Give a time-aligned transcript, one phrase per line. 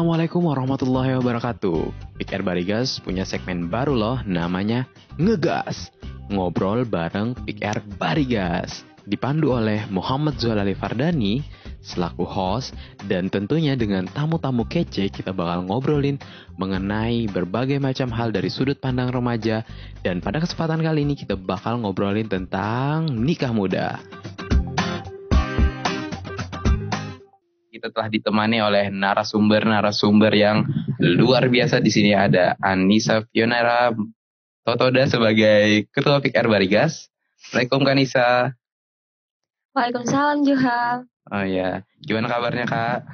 [0.00, 1.92] Assalamualaikum warahmatullahi wabarakatuh.
[2.16, 4.88] Pikir Barigas punya segmen baru loh, namanya
[5.20, 5.92] Ngegas.
[6.32, 8.80] Ngobrol bareng Pikir Barigas.
[9.04, 11.44] Dipandu oleh Muhammad Zuhalali Fardani
[11.84, 12.72] selaku host
[13.12, 16.16] dan tentunya dengan tamu-tamu kece kita bakal ngobrolin
[16.56, 19.68] mengenai berbagai macam hal dari sudut pandang remaja
[20.00, 24.00] dan pada kesempatan kali ini kita bakal ngobrolin tentang nikah muda.
[27.80, 30.68] Kita telah ditemani oleh narasumber-narasumber yang
[31.00, 33.88] luar biasa di sini ada Anissa Fionera
[34.60, 37.08] Totoda sebagai Ketua PKR Barigas.
[37.40, 38.52] Assalamualaikum Kanisa.
[39.72, 41.08] Waalaikumsalam Juha.
[41.32, 43.08] Oh ya, gimana kabarnya Kak?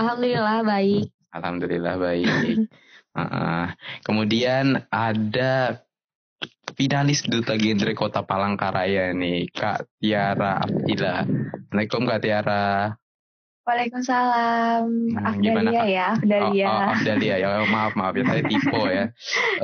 [0.00, 1.12] Alhamdulillah baik.
[1.36, 2.24] Alhamdulillah baik.
[3.20, 3.68] uh,
[4.08, 5.84] kemudian ada
[6.80, 11.28] finalis duta genre kota Palangkaraya nih Kak Tiara Abdila.
[11.28, 12.96] Assalamualaikum Kak Tiara.
[13.64, 14.84] Waalaikumsalam.
[14.84, 16.66] Hmm, Afdalia gimana, ya, Afdalia.
[16.68, 19.04] Oh, oh, Afdalia ya, oh, maaf maaf ya saya tipe ya.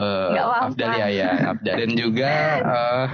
[0.00, 0.64] Uh, Nggak apa-apa.
[0.72, 2.32] Afdalia ya, Afda- dan juga
[2.64, 3.06] eh,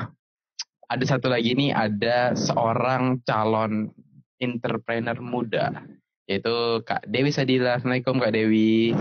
[0.86, 3.90] ada satu lagi nih ada seorang calon
[4.38, 5.82] entrepreneur muda
[6.30, 7.78] yaitu Kak Dewi Sadila.
[7.78, 8.94] Assalamualaikum Kak Dewi.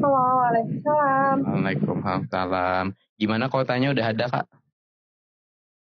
[0.00, 1.36] Waalaikumsalam.
[1.48, 2.84] Waalaikumsalam.
[3.16, 4.46] Gimana kotanya udah ada Kak?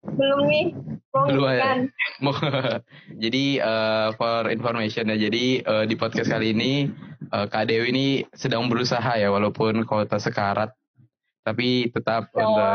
[0.08, 0.66] Belum nih.
[1.12, 1.84] Belum ya?
[3.24, 6.88] Jadi eh, for information ya, jadi eh, di podcast kali ini
[7.28, 10.72] eh, Kak Dewi ini sedang berusaha ya walaupun kota sekarat,
[11.42, 12.46] tapi tetap Ya.
[12.46, 12.74] untuk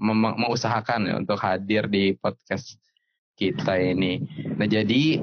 [0.00, 2.76] mem- mengusahakan ya untuk hadir di podcast
[3.34, 4.22] kita ini.
[4.56, 5.20] Nah jadi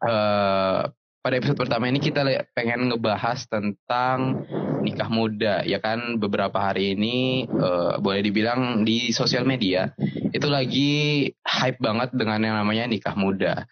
[0.00, 0.80] eh,
[1.24, 2.20] pada episode pertama ini kita
[2.52, 4.44] pengen ngebahas tentang
[4.84, 6.20] nikah muda ya kan?
[6.20, 9.88] Beberapa hari ini eh, boleh dibilang di sosial media
[10.36, 13.64] itu lagi hype banget dengan yang namanya nikah muda.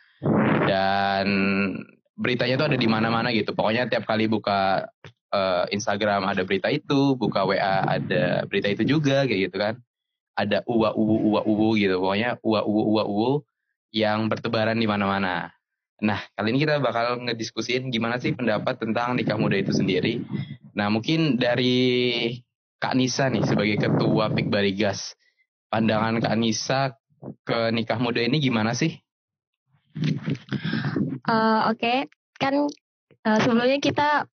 [0.65, 1.27] Dan
[2.17, 3.53] beritanya tuh ada di mana-mana gitu.
[3.53, 4.89] Pokoknya tiap kali buka
[5.29, 9.77] eh, Instagram ada berita itu buka WA ada berita itu juga kayak gitu kan.
[10.41, 12.01] Ada uwa uwu uwa uwu gitu.
[12.01, 13.33] Pokoknya uwa uwu uwa uwu
[13.93, 15.53] yang bertebaran di mana-mana
[16.03, 20.19] nah kali ini kita bakal ngediskusin gimana sih pendapat tentang nikah muda itu sendiri
[20.75, 22.43] nah mungkin dari
[22.83, 25.15] Kak Nisa nih sebagai ketua PIK Barigas
[25.71, 26.99] pandangan Kak Nisa
[27.47, 28.99] ke nikah muda ini gimana sih?
[31.23, 32.11] Eh, Oke,
[32.43, 32.67] kan
[33.23, 34.27] eh, sebelumnya kita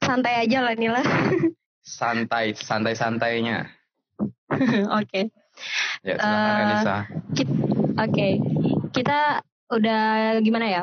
[0.00, 1.04] santai aja lah Nila.
[1.82, 3.66] Santai, santai-santainya.
[5.02, 5.34] Oke,
[6.06, 6.96] Ya, silakan Kak Nisa.
[8.00, 8.28] oke.
[8.94, 10.82] Kita udah gimana ya?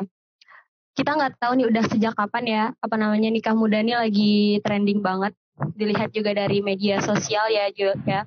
[1.00, 5.00] Kita nggak tahu nih udah sejak kapan ya apa namanya nikah muda ini lagi trending
[5.00, 5.32] banget.
[5.72, 8.22] Dilihat juga dari media sosial ya juga ya.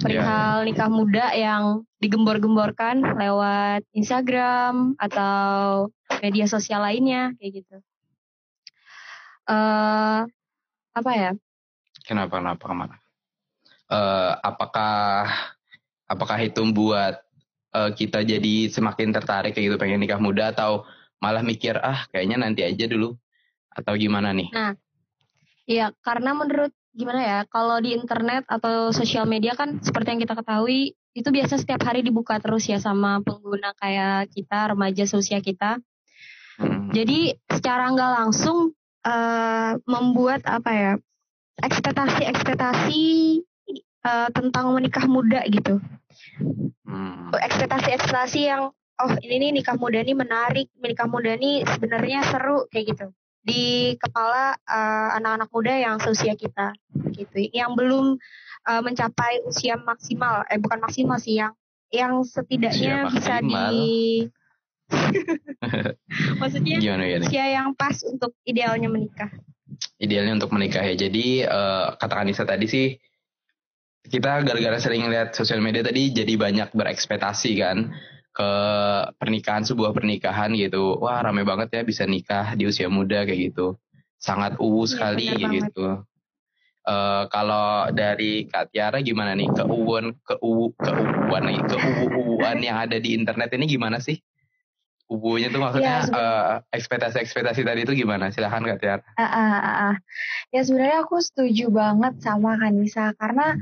[0.00, 5.92] perihal nikah muda yang digembor-gemborkan lewat Instagram atau
[6.24, 7.76] media sosial lainnya kayak gitu.
[9.52, 10.20] eh
[10.96, 11.36] apa ya?
[12.08, 12.96] Kenapa, kenapa, ke mana?
[13.92, 15.28] Eh, apakah
[16.08, 17.20] apakah itu membuat
[17.76, 20.88] eh, kita jadi semakin tertarik kayak gitu pengen nikah muda atau
[21.26, 23.18] malah mikir ah kayaknya nanti aja dulu
[23.74, 24.46] atau gimana nih?
[25.66, 30.38] Ya karena menurut gimana ya kalau di internet atau sosial media kan seperti yang kita
[30.38, 35.82] ketahui itu biasa setiap hari dibuka terus ya sama pengguna kayak kita remaja seusia kita.
[36.62, 36.94] Hmm.
[36.94, 38.70] Jadi secara nggak langsung
[39.02, 40.92] eh, membuat apa ya
[41.60, 43.04] ekspektasi-ekspektasi
[44.06, 45.82] eh, tentang menikah muda gitu.
[46.86, 47.34] Hmm.
[47.34, 48.70] Ekspektasi-ekspektasi yang
[49.02, 53.06] oh ini nih nikah muda nih menarik, nikah muda nih sebenarnya seru kayak gitu
[53.46, 56.74] di kepala eh, anak-anak muda yang seusia kita
[57.14, 58.18] gitu, yang belum
[58.66, 61.54] eh, mencapai usia maksimal, eh bukan maksimal sih yang
[61.94, 64.26] yang setidaknya bisa di
[66.42, 67.22] maksudnya Gimana nih?
[67.22, 69.30] usia yang pas untuk idealnya menikah.
[69.98, 70.94] idealnya untuk menikah ya.
[70.94, 72.86] Jadi eh, kata Kanisa tadi sih
[74.06, 77.90] kita gara-gara sering lihat sosial media tadi jadi banyak berekspektasi kan
[78.36, 78.50] ke
[79.16, 81.00] pernikahan sebuah pernikahan gitu.
[81.00, 83.80] Wah rame banget ya bisa nikah di usia muda kayak gitu.
[84.20, 85.72] Sangat uwu Iya, sekali banget.
[85.72, 86.04] gitu.
[86.86, 93.16] Eh, kalau dari Kak Tiara gimana nih keuuan keu keuuan lagi keuuan yang ada di
[93.16, 94.20] internet ini gimana sih?
[95.06, 98.28] Ubunya tuh maksudnya Iya, sebenarnya- eh, ekspektasi-ekspektasi tadi itu gimana?
[98.28, 99.02] Silahkan Kak Tiara.
[99.14, 99.96] Ah, ah, ah, ah.
[100.50, 103.54] Ya sebenarnya aku setuju banget sama Kanisa karena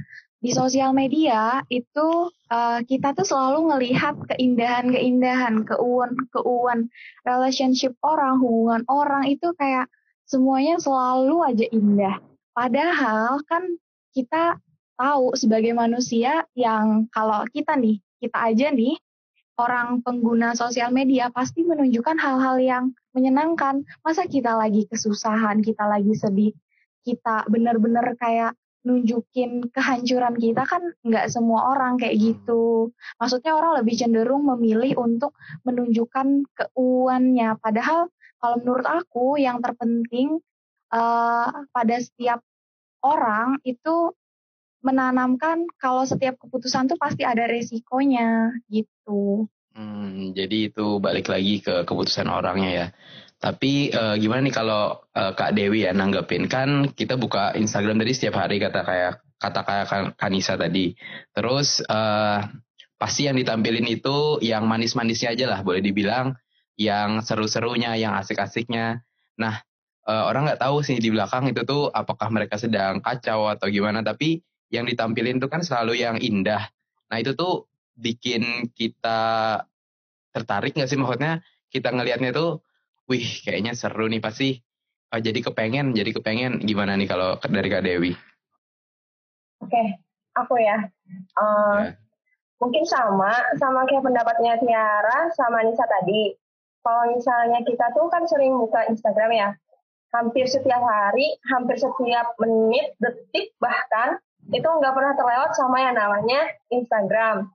[0.44, 6.92] di sosial media itu eh, kita tuh selalu ngelihat keindahan-keindahan, keuan-keuan
[7.24, 9.88] relationship orang, hubungan orang itu kayak
[10.28, 12.16] semuanya selalu aja indah.
[12.52, 13.64] Padahal kan
[14.12, 14.60] kita
[15.00, 19.00] tahu sebagai manusia yang kalau kita nih, kita aja nih
[19.56, 22.84] orang pengguna sosial media pasti menunjukkan hal-hal yang
[23.16, 23.80] menyenangkan.
[24.04, 26.52] Masa kita lagi kesusahan, kita lagi sedih,
[27.06, 28.52] kita benar-benar kayak
[28.84, 32.92] nunjukin kehancuran kita kan nggak semua orang kayak gitu.
[33.16, 35.32] Maksudnya orang lebih cenderung memilih untuk
[35.64, 37.56] menunjukkan keuannya.
[37.58, 40.36] Padahal kalau menurut aku yang terpenting
[40.92, 42.44] uh, pada setiap
[43.00, 44.12] orang itu
[44.84, 49.48] menanamkan kalau setiap keputusan tuh pasti ada resikonya gitu.
[49.74, 52.86] Hmm, jadi itu balik lagi ke keputusan orangnya ya.
[53.44, 58.16] Tapi uh, gimana nih kalau uh, Kak Dewi ya nanggepin kan kita buka Instagram tadi
[58.16, 59.86] setiap hari kata kayak kata kayak
[60.16, 60.96] Kanisa tadi.
[61.36, 62.40] Terus uh,
[62.96, 66.32] pasti yang ditampilin itu yang manis-manisnya aja lah boleh dibilang,
[66.80, 69.04] yang seru-serunya, yang asik-asiknya.
[69.36, 69.60] Nah
[70.08, 74.00] uh, orang nggak tahu sih di belakang itu tuh apakah mereka sedang kacau atau gimana.
[74.00, 74.40] Tapi
[74.72, 76.64] yang ditampilin tuh kan selalu yang indah.
[77.12, 79.60] Nah itu tuh bikin kita
[80.32, 82.64] tertarik nggak sih maksudnya kita ngelihatnya tuh
[83.10, 84.60] wih kayaknya seru nih pasti
[85.12, 88.12] oh, jadi kepengen jadi kepengen gimana nih kalau dari Kak Dewi?
[89.62, 89.86] Oke, okay,
[90.36, 90.76] aku ya.
[91.38, 91.96] Uh, yeah.
[92.60, 96.36] Mungkin sama, sama kayak pendapatnya Tiara sama Nisa tadi.
[96.84, 99.48] Kalau misalnya kita tuh kan sering buka Instagram ya,
[100.12, 104.20] hampir setiap hari, hampir setiap menit, detik bahkan,
[104.52, 107.48] itu nggak pernah terlewat sama yang namanya Instagram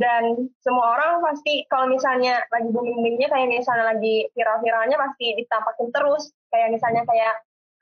[0.00, 5.88] dan semua orang pasti kalau misalnya lagi booming boomingnya kayak misalnya lagi viral-viralnya pasti ditampakin
[5.92, 6.32] terus.
[6.48, 7.34] Kayak misalnya kayak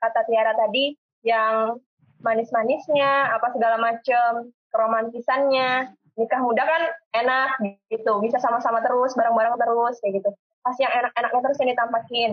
[0.03, 0.91] kata Tiara tadi
[1.23, 1.79] yang
[2.19, 6.83] manis-manisnya apa segala macem keromantisannya nikah muda kan
[7.15, 7.49] enak
[7.87, 10.29] gitu bisa sama-sama terus bareng-bareng terus kayak gitu.
[10.61, 12.31] Pasti yang enak-enaknya terus yang ditampakin.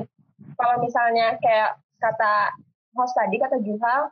[0.58, 2.34] Kalau misalnya kayak kata
[2.98, 4.10] host tadi kata Juhal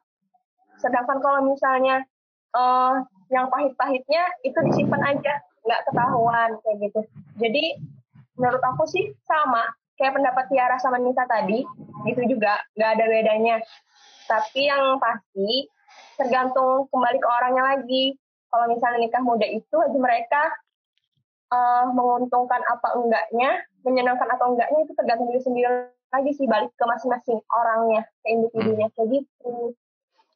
[0.78, 2.04] sedangkan kalau misalnya
[2.54, 3.02] uh,
[3.32, 5.34] yang pahit-pahitnya itu disimpan aja
[5.66, 7.00] nggak ketahuan kayak gitu.
[7.42, 7.64] Jadi
[8.38, 9.66] menurut aku sih sama
[9.98, 11.66] kayak pendapat Tiara sama Nisa tadi
[12.06, 13.56] gitu juga nggak ada bedanya.
[14.26, 15.66] Tapi yang pasti
[16.16, 18.14] tergantung kembali ke orangnya lagi.
[18.46, 20.42] Kalau misalnya nikah muda itu aja mereka
[21.50, 26.84] uh, menguntungkan apa enggaknya, menyenangkan atau enggaknya itu tergantung diri sendiri lagi sih balik ke
[26.86, 29.74] masing-masing orangnya, ke individunya kayak gitu.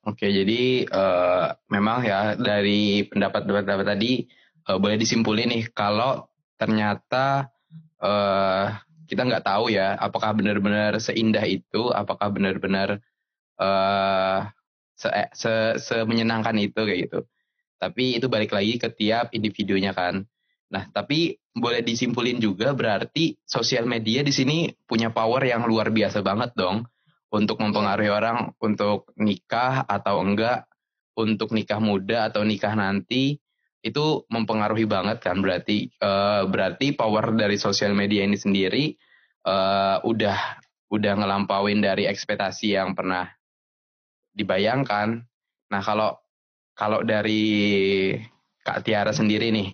[0.08, 4.24] Oke, jadi uh, memang ya dari pendapat-pendapat tadi
[4.68, 6.28] uh, boleh disimpulin nih kalau
[6.60, 7.48] ternyata
[8.02, 8.76] uh,
[9.10, 13.02] kita nggak tahu ya apakah benar-benar seindah itu, apakah benar-benar
[13.58, 14.46] uh,
[14.94, 15.52] se, se,
[15.82, 17.20] se menyenangkan itu kayak gitu.
[17.80, 20.22] Tapi itu balik lagi ke tiap individunya kan.
[20.70, 26.22] Nah, tapi boleh disimpulin juga berarti sosial media di sini punya power yang luar biasa
[26.22, 26.86] banget dong
[27.34, 30.70] untuk mempengaruhi orang untuk nikah atau enggak,
[31.18, 33.42] untuk nikah muda atau nikah nanti
[33.80, 38.92] itu mempengaruhi banget kan berarti uh, berarti power dari sosial media ini sendiri
[39.48, 40.38] uh, udah
[40.90, 43.30] udah ngelampauin dari ekspektasi yang pernah
[44.34, 45.24] dibayangkan.
[45.70, 46.18] Nah kalau
[46.76, 48.12] kalau dari
[48.60, 49.72] Kak Tiara sendiri nih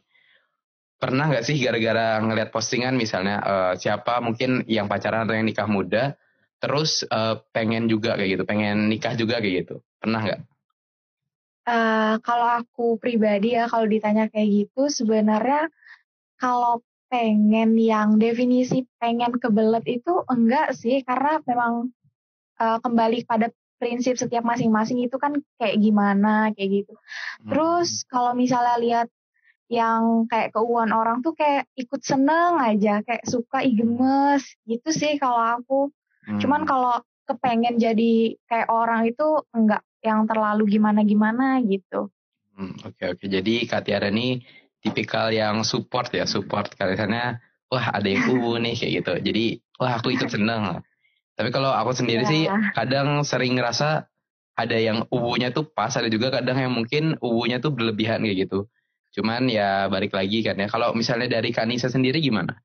[0.97, 5.69] pernah nggak sih gara-gara ngelihat postingan misalnya uh, siapa mungkin yang pacaran atau yang nikah
[5.69, 6.17] muda
[6.56, 10.41] terus uh, pengen juga kayak gitu pengen nikah juga kayak gitu pernah nggak?
[11.67, 15.67] Uh, kalau aku pribadi ya, kalau ditanya kayak gitu, sebenarnya
[16.39, 16.79] kalau
[17.11, 21.91] pengen yang definisi pengen kebelet itu enggak sih, karena memang
[22.63, 23.51] uh, kembali pada
[23.82, 26.94] prinsip setiap masing-masing itu kan kayak gimana kayak gitu.
[26.94, 27.51] Hmm.
[27.51, 29.08] Terus kalau misalnya lihat
[29.67, 35.43] yang kayak keuangan orang tuh kayak ikut seneng aja, kayak suka igemes gitu sih kalau
[35.43, 35.81] aku.
[36.31, 36.39] Hmm.
[36.39, 42.15] Cuman kalau kepengen jadi kayak orang itu enggak yang terlalu gimana-gimana gitu.
[42.55, 43.19] Hmm, oke okay, oke.
[43.20, 43.29] Okay.
[43.29, 44.41] Jadi Kak Tiara ini
[44.81, 49.13] tipikal yang support ya, support kaliannya wah ada yang uwu nih kayak gitu.
[49.20, 49.44] Jadi
[49.82, 50.81] wah aku ikut seneng.
[51.36, 52.31] Tapi kalau aku sendiri yeah.
[52.31, 54.08] sih kadang sering ngerasa
[54.56, 58.72] ada yang uwunya tuh pas, ada juga kadang yang mungkin uwunya tuh berlebihan kayak gitu.
[59.13, 60.69] Cuman ya balik lagi kan ya.
[60.69, 62.56] Kalau misalnya dari Kanisa sendiri gimana?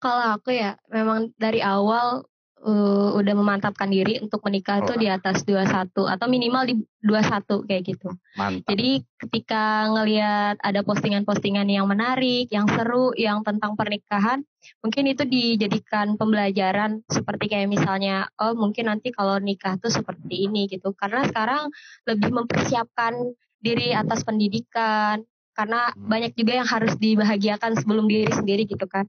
[0.00, 2.26] Kalau aku ya memang dari awal
[2.64, 4.92] uh, udah memantapkan diri untuk menikah oh.
[4.92, 6.74] tuh di atas 21 atau minimal di
[7.04, 8.08] 21 kayak gitu.
[8.36, 8.68] Mantap.
[8.68, 14.44] Jadi ketika ngelihat ada postingan-postingan yang menarik, yang seru, yang tentang pernikahan,
[14.84, 20.68] mungkin itu dijadikan pembelajaran seperti kayak misalnya oh mungkin nanti kalau nikah tuh seperti ini
[20.68, 20.92] gitu.
[20.92, 21.72] Karena sekarang
[22.04, 23.16] lebih mempersiapkan
[23.60, 25.20] diri atas pendidikan
[25.52, 26.08] karena hmm.
[26.08, 29.08] banyak juga yang harus dibahagiakan sebelum diri sendiri gitu kan.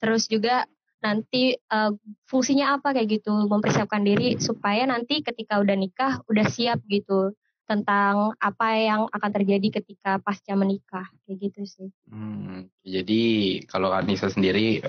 [0.00, 0.66] Terus juga
[1.02, 1.90] nanti uh,
[2.30, 7.34] fungsinya apa kayak gitu mempersiapkan diri supaya nanti ketika udah nikah udah siap gitu
[7.66, 11.88] tentang apa yang akan terjadi ketika pasca menikah kayak gitu sih.
[12.06, 13.22] Hmm, jadi
[13.66, 14.82] kalau Anissa sendiri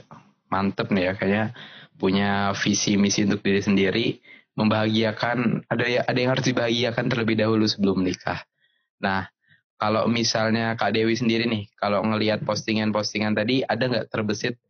[0.53, 1.45] mantep nih ya kayaknya
[1.97, 4.05] punya visi misi untuk diri sendiri
[4.53, 8.45] membahagiakan ada ya ada yang harus dibahagiakan terlebih dahulu sebelum menikah.
[9.01, 9.25] Nah
[9.81, 14.61] kalau misalnya Kak Dewi sendiri nih kalau ngelihat postingan-postingan tadi ada nggak terbesit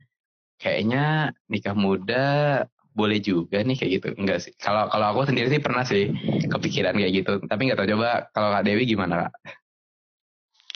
[0.63, 2.63] kayaknya nikah muda
[2.95, 4.07] boleh juga nih kayak gitu.
[4.15, 4.53] Enggak sih.
[4.55, 6.13] Kalau kalau aku sendiri sih pernah sih
[6.47, 7.33] kepikiran kayak gitu.
[7.43, 9.33] Tapi nggak tahu coba kalau kak Dewi gimana kak?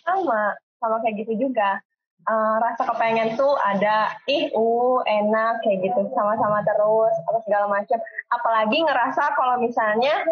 [0.03, 0.43] Sama.
[0.77, 1.81] Sama kayak gitu juga
[2.27, 4.11] uh, rasa kepengen tuh ada.
[4.27, 6.09] Ih uh enak kayak gitu.
[6.17, 7.99] Sama-sama terus apa segala macam
[8.33, 10.25] apalagi ngerasa kalau misalnya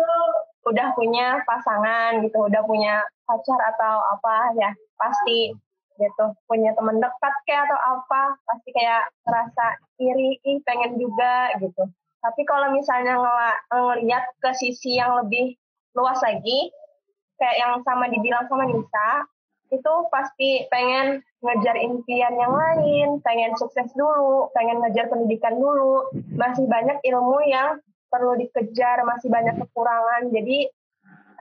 [0.66, 5.54] udah punya pasangan gitu udah punya pacar atau apa ya pasti
[5.96, 9.66] gitu punya teman dekat kayak atau apa pasti kayak ngerasa
[10.00, 11.88] iri ih pengen juga gitu.
[12.20, 13.22] Tapi kalau misalnya
[13.70, 15.56] ngeliat ke sisi yang lebih
[15.96, 16.74] luas lagi
[17.40, 19.28] kayak yang sama dibilang sama Nisa
[19.74, 26.10] itu pasti pengen ngejar impian yang lain pengen sukses dulu pengen ngejar pendidikan dulu.
[26.36, 27.80] Masih banyak ilmu yang
[28.12, 30.32] perlu dikejar masih banyak kekurangan.
[30.32, 30.70] Jadi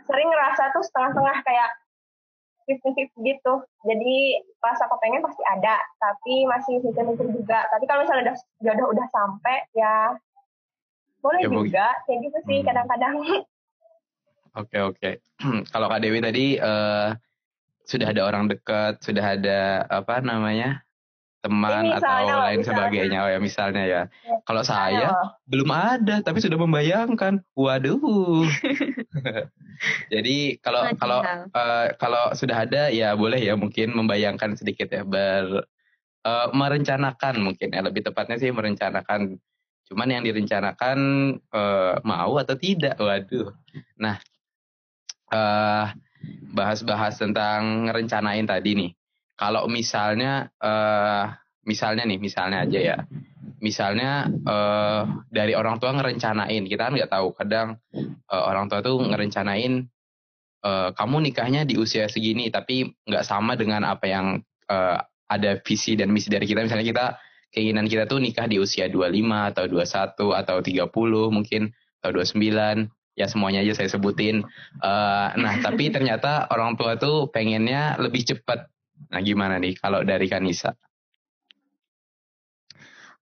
[0.04, 1.70] sering ngerasa tuh setengah-setengah kayak
[2.66, 3.54] fifty gitu.
[3.84, 4.16] Jadi
[4.60, 7.64] rasa kepengen pasti ada tapi masih mikir-mikir juga.
[7.68, 10.16] Tapi kalau misalnya udah jodoh udah sampai ya
[11.24, 12.66] boleh ya, juga kayak gitu sih hmm.
[12.68, 13.14] kadang-kadang.
[14.54, 15.10] Oke oke.
[15.72, 17.16] Kalau kak Dewi tadi uh,
[17.88, 20.83] sudah ada orang dekat sudah ada apa namanya
[21.44, 22.64] teman Ini atau lain misalnya.
[22.64, 24.02] sebagainya oh ya misalnya ya.
[24.24, 25.36] ya Kalau saya Ayo.
[25.44, 27.44] belum ada tapi sudah membayangkan.
[27.52, 28.48] Waduh.
[30.12, 31.20] Jadi kalau kalau
[31.52, 35.68] uh, kalau sudah ada ya boleh ya mungkin membayangkan sedikit ya ber
[36.24, 39.36] uh, merencanakan mungkin ya lebih tepatnya sih merencanakan.
[39.84, 40.98] Cuman yang direncanakan
[41.52, 42.96] uh, mau atau tidak.
[42.96, 43.52] Waduh.
[44.00, 44.16] Nah,
[45.28, 45.92] uh,
[46.56, 48.90] bahas-bahas tentang ngerencanain tadi nih
[49.34, 51.30] kalau misalnya uh,
[51.66, 52.98] misalnya nih misalnya aja ya.
[53.64, 57.80] Misalnya uh, dari orang tua ngerencanain kita kan nggak tahu kadang
[58.28, 59.88] uh, orang tua tuh ngerencanain
[60.60, 64.26] uh, kamu nikahnya di usia segini tapi nggak sama dengan apa yang
[64.68, 65.00] uh,
[65.32, 66.60] ada visi dan misi dari kita.
[66.60, 67.06] Misalnya kita
[67.56, 71.72] keinginan kita tuh nikah di usia 25 atau 21 atau 30 mungkin
[72.04, 74.44] atau 29 ya semuanya aja saya sebutin.
[74.84, 78.73] Uh, nah tapi ternyata orang tua tuh pengennya lebih cepat
[79.14, 80.74] Nah, gimana nih kalau dari Kanisa?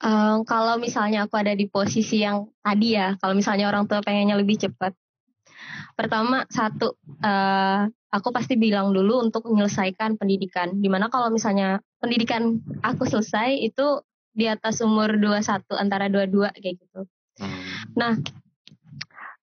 [0.03, 4.35] Um, kalau misalnya aku ada di posisi yang tadi ya, kalau misalnya orang tua pengennya
[4.35, 4.99] lebih cepat.
[5.95, 10.75] Pertama, satu, uh, aku pasti bilang dulu untuk menyelesaikan pendidikan.
[10.75, 14.03] Di mana kalau misalnya pendidikan aku selesai itu
[14.35, 17.01] di atas umur 21, antara 22 kayak gitu.
[17.39, 17.63] Hmm.
[17.95, 18.13] Nah,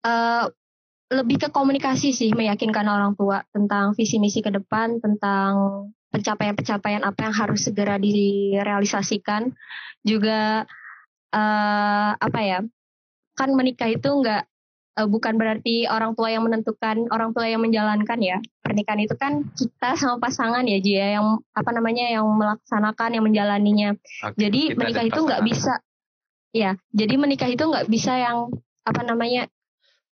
[0.05, 0.45] uh,
[1.07, 5.49] lebih ke komunikasi sih, meyakinkan orang tua tentang visi misi ke depan, tentang
[6.13, 9.49] pencapaian-pencapaian apa yang harus segera direalisasikan.
[10.05, 10.69] Juga
[11.33, 12.59] uh, apa ya
[13.33, 14.45] kan menikah itu enggak
[14.99, 18.37] uh, bukan berarti orang tua yang menentukan orang tua yang menjalankan ya.
[18.61, 23.25] Pernikahan itu kan kita sama pasangan ya Jia ya, yang apa namanya yang melaksanakan yang
[23.25, 23.97] menjalaninya.
[24.29, 25.81] Oke, jadi menikah itu nggak bisa
[26.53, 28.53] ya jadi menikah itu nggak bisa yang
[28.85, 29.49] apa namanya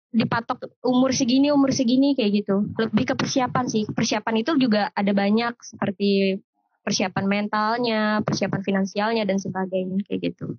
[0.09, 2.65] dipatok umur segini umur segini kayak gitu.
[2.77, 3.85] Lebih ke persiapan sih.
[3.89, 6.41] Persiapan itu juga ada banyak seperti
[6.89, 10.57] persiapan mentalnya persiapan finansialnya dan sebagainya kayak gitu.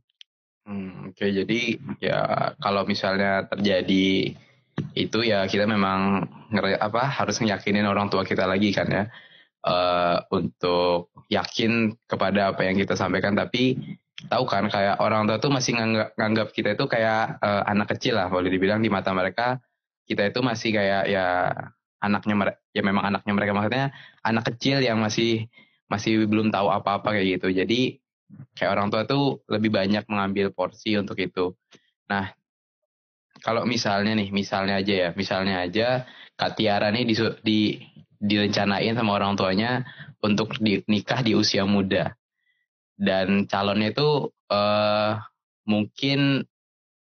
[0.70, 1.18] Hmm, oke.
[1.18, 2.20] Okay, jadi ya
[2.62, 4.38] kalau misalnya terjadi
[4.94, 6.30] itu ya kita memang
[6.78, 9.06] apa harus ngeyakinin orang tua kita lagi kan ya.
[9.60, 13.34] Uh, untuk yakin kepada apa yang kita sampaikan.
[13.34, 13.76] Tapi
[14.28, 18.20] tahu kan kayak orang tua tuh masih nganggap, nganggap kita itu kayak uh, anak kecil
[18.20, 19.64] lah boleh dibilang di mata mereka.
[20.04, 21.54] Kita itu masih kayak ya
[22.04, 23.52] anaknya mereka ya memang anaknya mereka.
[23.56, 23.86] Maksudnya
[24.26, 25.48] anak kecil yang masih
[25.88, 27.48] masih belum tahu apa-apa kayak gitu.
[27.56, 28.02] Jadi
[28.58, 31.56] kayak orang tua tuh lebih banyak mengambil porsi untuk itu.
[32.12, 32.36] Nah
[33.40, 36.04] kalau misalnya nih misalnya aja ya misalnya aja
[36.36, 37.60] Kak Tiara nih di, di
[38.20, 39.88] direncanain sama orang tuanya
[40.20, 42.19] untuk di, nikah di usia muda
[43.00, 45.16] dan calonnya itu uh,
[45.64, 46.44] mungkin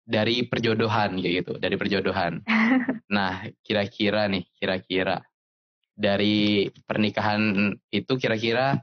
[0.07, 2.41] dari perjodohan kayak gitu, dari perjodohan.
[3.15, 5.19] nah, kira-kira nih, kira-kira
[5.91, 8.81] dari pernikahan itu kira-kira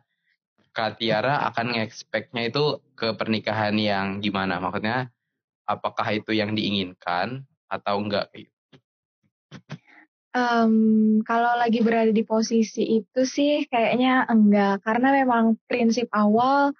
[0.76, 4.62] Kak Tiara akan nge-expect-nya itu ke pernikahan yang gimana?
[4.62, 5.10] Maksudnya
[5.66, 8.54] apakah itu yang diinginkan atau enggak gitu?
[10.36, 16.76] Um, kalau lagi berada di posisi itu sih kayaknya enggak karena memang prinsip awal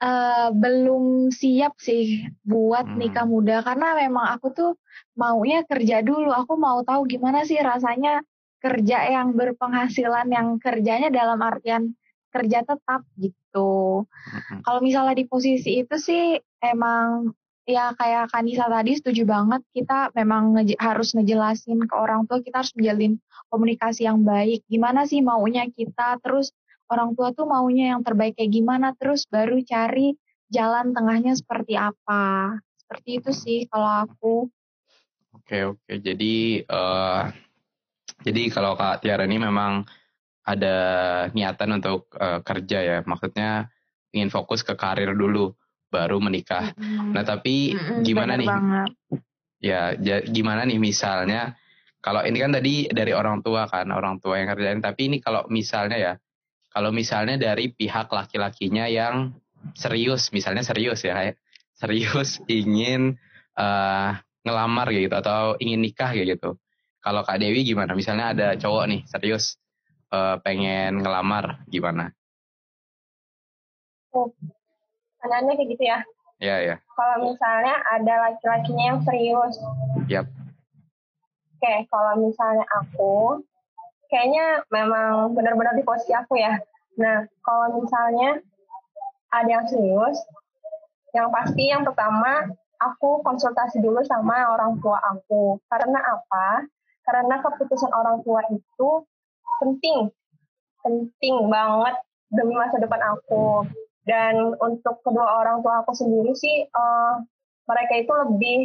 [0.00, 2.96] uh, belum siap sih buat hmm.
[2.98, 4.70] nikah muda karena memang aku tuh
[5.16, 6.32] maunya kerja dulu.
[6.32, 8.20] Aku mau tahu gimana sih rasanya
[8.60, 11.94] kerja yang berpenghasilan yang kerjanya dalam artian
[12.32, 14.04] kerja tetap gitu.
[14.64, 17.32] Kalau misalnya di posisi itu sih emang
[17.66, 22.62] ya kayak Kanisa tadi setuju banget kita memang nge harus ngejelasin ke orang tua kita
[22.62, 23.18] harus menjalin
[23.50, 26.54] komunikasi yang baik gimana sih maunya kita terus
[26.90, 30.14] orang tua tuh maunya yang terbaik kayak gimana terus baru cari
[30.50, 34.34] jalan tengahnya seperti apa seperti itu sih kalau aku
[35.34, 37.30] oke oke jadi uh,
[38.22, 39.84] jadi kalau Kak Tiara ini memang
[40.46, 40.76] ada
[41.34, 43.66] niatan untuk uh, kerja ya, maksudnya
[44.14, 45.52] ingin fokus ke karir dulu,
[45.90, 46.72] baru menikah.
[46.78, 47.10] Mm-hmm.
[47.12, 48.48] Nah tapi mm-hmm, gimana nih?
[48.48, 48.90] Banget.
[49.56, 49.90] Ya,
[50.22, 51.58] gimana nih misalnya
[51.98, 54.78] kalau ini kan tadi dari orang tua kan, orang tua yang kerjain.
[54.78, 56.12] Tapi ini kalau misalnya ya,
[56.76, 59.32] kalau misalnya dari pihak laki-lakinya yang
[59.72, 61.32] serius, misalnya serius ya,
[61.72, 63.16] serius ingin
[63.56, 64.12] uh,
[64.44, 66.60] ngelamar gitu atau ingin nikah kayak gitu.
[67.00, 67.96] Kalau Kak Dewi gimana?
[67.96, 69.56] Misalnya ada cowok nih serius
[70.12, 72.12] uh, pengen ngelamar gimana?
[74.12, 74.28] Oh,
[75.24, 75.98] anaknya kayak gitu ya?
[76.44, 76.76] Iya, iya.
[76.92, 79.56] Kalau misalnya ada laki-lakinya yang serius.
[80.12, 80.28] Yap.
[81.56, 83.40] Oke, kalau misalnya aku,
[84.08, 86.56] kayaknya memang benar-benar di posisi aku ya.
[86.96, 88.40] Nah, kalau misalnya
[89.32, 90.16] ada yang serius,
[91.12, 92.48] yang pasti yang pertama
[92.80, 95.60] aku konsultasi dulu sama orang tua aku.
[95.68, 96.64] Karena apa?
[97.06, 98.90] Karena keputusan orang tua itu
[99.60, 100.12] penting
[100.86, 101.96] penting banget
[102.30, 103.66] demi masa depan aku
[104.06, 107.18] dan untuk kedua orang tua aku sendiri sih uh,
[107.66, 108.60] mereka itu lebih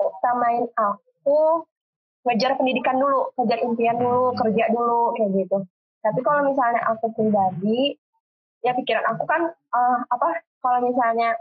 [0.00, 1.66] utamain aku
[2.22, 5.58] ngejar pendidikan dulu ngejar impian dulu kerja dulu kayak gitu.
[6.02, 7.94] Tapi kalau misalnya aku pribadi
[8.62, 11.34] ya pikiran aku kan uh, apa kalau misalnya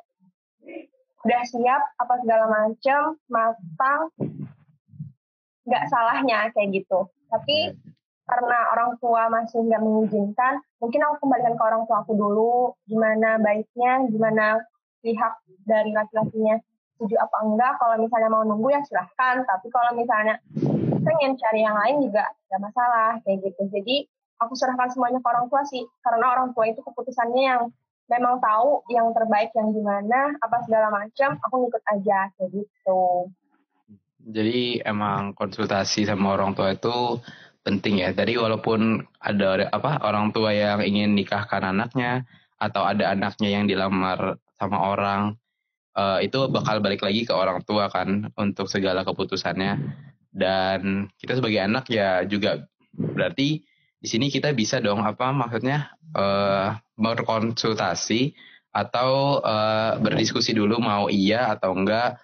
[1.22, 4.10] udah siap apa segala macam matang
[5.70, 7.06] nggak salahnya kayak gitu.
[7.30, 7.78] Tapi
[8.32, 13.36] karena orang tua masih nggak mengizinkan mungkin aku kembalikan ke orang tua aku dulu gimana
[13.44, 14.62] baiknya gimana
[15.04, 15.34] pihak
[15.68, 16.62] dari laki-lakinya
[17.02, 19.42] setuju apa enggak kalau misalnya mau nunggu ya silahkan.
[19.42, 20.38] Tapi kalau misalnya
[21.02, 23.74] pengen cari yang lain juga nggak masalah kayak gitu.
[23.74, 24.06] Jadi
[24.38, 25.82] aku serahkan semuanya ke orang tua sih.
[26.06, 27.74] Karena orang tua itu keputusannya yang
[28.06, 33.02] memang tahu yang terbaik yang gimana apa segala macam aku ngikut aja kayak gitu.
[34.22, 37.18] Jadi emang konsultasi sama orang tua itu
[37.66, 38.14] penting ya.
[38.14, 42.30] Jadi walaupun ada apa orang tua yang ingin nikahkan anaknya
[42.62, 45.41] atau ada anaknya yang dilamar sama orang
[45.96, 49.80] uh, itu bakal balik lagi ke orang tua kan untuk segala keputusannya.
[50.32, 52.64] Dan kita sebagai anak ya juga
[52.96, 53.64] berarti
[54.02, 58.34] di sini kita bisa dong apa maksudnya uh, berkonsultasi
[58.72, 62.18] atau uh, berdiskusi dulu mau iya atau enggak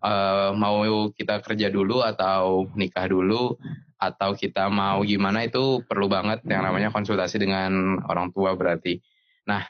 [0.00, 3.58] uh, mau kita kerja dulu atau nikah dulu
[3.98, 9.02] atau kita mau gimana itu perlu banget yang namanya konsultasi dengan orang tua berarti.
[9.50, 9.66] Nah,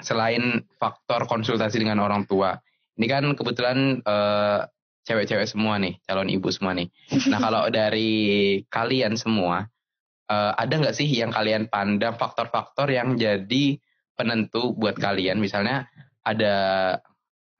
[0.00, 2.56] selain faktor konsultasi dengan orang tua,
[3.00, 4.68] ini kan kebetulan uh,
[5.08, 6.92] cewek-cewek semua nih, calon ibu semua nih.
[7.32, 9.64] Nah, kalau dari kalian semua,
[10.28, 13.80] uh, ada nggak sih yang kalian pandang faktor-faktor yang jadi
[14.14, 15.40] penentu buat kalian?
[15.40, 15.88] Misalnya
[16.20, 16.56] ada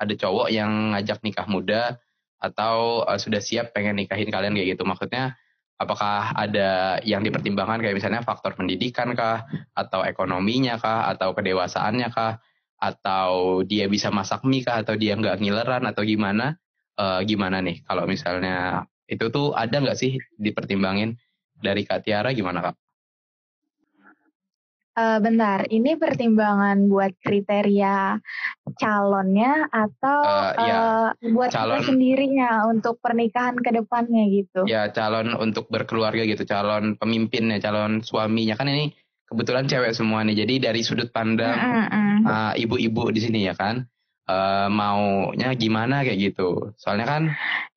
[0.01, 2.01] ada cowok yang ngajak nikah muda
[2.41, 5.37] atau uh, sudah siap pengen nikahin kalian kayak gitu maksudnya
[5.81, 7.81] apakah ada yang dipertimbangkan?
[7.81, 9.49] Kayak misalnya faktor pendidikan kah?
[9.73, 11.09] Atau ekonominya kah?
[11.09, 12.37] Atau kedewasaannya kah?
[12.77, 14.85] Atau dia bisa masak mie kah?
[14.85, 15.89] Atau dia nggak ngileran?
[15.89, 16.61] Atau gimana?
[17.01, 17.81] Uh, gimana nih?
[17.89, 21.17] Kalau misalnya itu tuh ada nggak sih dipertimbangin?
[21.61, 22.77] Dari Kak Tiara gimana kak?
[24.91, 28.19] Uh, bentar, ini pertimbangan buat kriteria
[28.75, 34.67] calonnya atau uh, ya, uh, buat calon, kita sendirinya untuk pernikahan ke depannya gitu?
[34.67, 38.91] Ya, calon untuk berkeluarga gitu, calon pemimpinnya, calon suaminya kan ini
[39.31, 40.43] kebetulan cewek semua nih.
[40.43, 41.55] Jadi dari sudut pandang
[42.27, 43.87] uh, ibu-ibu di sini ya kan,
[44.27, 46.75] uh, maunya gimana kayak gitu.
[46.79, 47.23] Soalnya kan,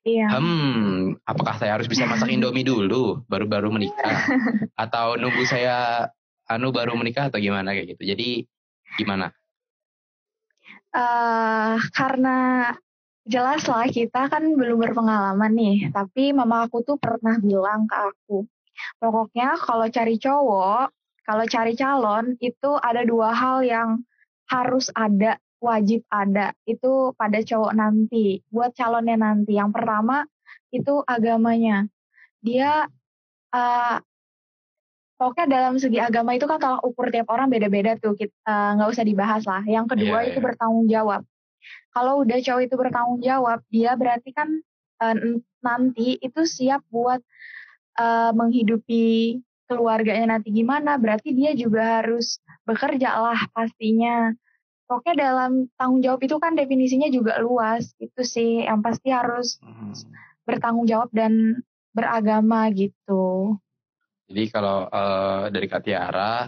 [0.01, 0.33] iya.
[0.33, 4.17] hmm, apakah saya harus bisa masak Indomie dulu baru-baru menikah,
[4.83, 6.09] atau nunggu saya
[6.49, 8.03] Anu baru menikah atau gimana kayak gitu.
[8.15, 8.43] Jadi
[8.99, 9.31] gimana?
[10.93, 12.69] Uh, karena
[13.23, 15.77] jelas lah kita kan belum berpengalaman nih.
[15.89, 18.45] Tapi mama aku tuh pernah bilang ke aku,
[18.99, 20.91] pokoknya kalau cari cowok,
[21.23, 23.89] kalau cari calon itu ada dua hal yang
[24.51, 26.51] harus ada, wajib ada.
[26.67, 29.55] Itu pada cowok nanti, buat calonnya nanti.
[29.55, 30.27] Yang pertama
[30.69, 31.87] itu agamanya.
[32.43, 32.85] Dia
[33.55, 33.97] uh,
[35.23, 38.27] Pokoknya dalam segi agama itu kan tolak ukur tiap orang beda-beda tuh, eh,
[38.75, 39.63] nggak uh, usah dibahas lah.
[39.63, 40.45] Yang kedua yeah, itu yeah.
[40.51, 41.21] bertanggung jawab.
[41.95, 44.51] Kalau udah cowok itu bertanggung jawab, dia berarti kan
[44.99, 45.15] uh,
[45.63, 47.23] nanti itu siap buat
[48.03, 49.39] uh, menghidupi
[49.71, 54.35] keluarganya nanti gimana, berarti dia juga harus bekerja lah pastinya.
[54.91, 59.95] Pokoknya dalam tanggung jawab itu kan definisinya juga luas, itu sih yang pasti harus hmm.
[60.43, 61.63] bertanggung jawab dan
[61.95, 63.55] beragama gitu.
[64.29, 66.47] Jadi kalau uh, dari Kak Tiara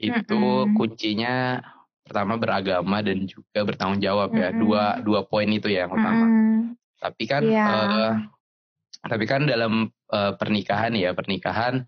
[0.00, 0.74] itu mm -mm.
[0.74, 1.60] kuncinya
[2.02, 4.42] pertama beragama dan juga bertanggung jawab mm -mm.
[4.42, 6.24] ya dua dua poin itu ya yang utama.
[6.26, 6.58] Mm -mm.
[7.02, 7.68] Tapi kan yeah.
[7.68, 7.68] Iya.
[7.68, 8.12] uh,
[9.02, 11.82] tapi kan dalam uh, pernikahan ya pernikahan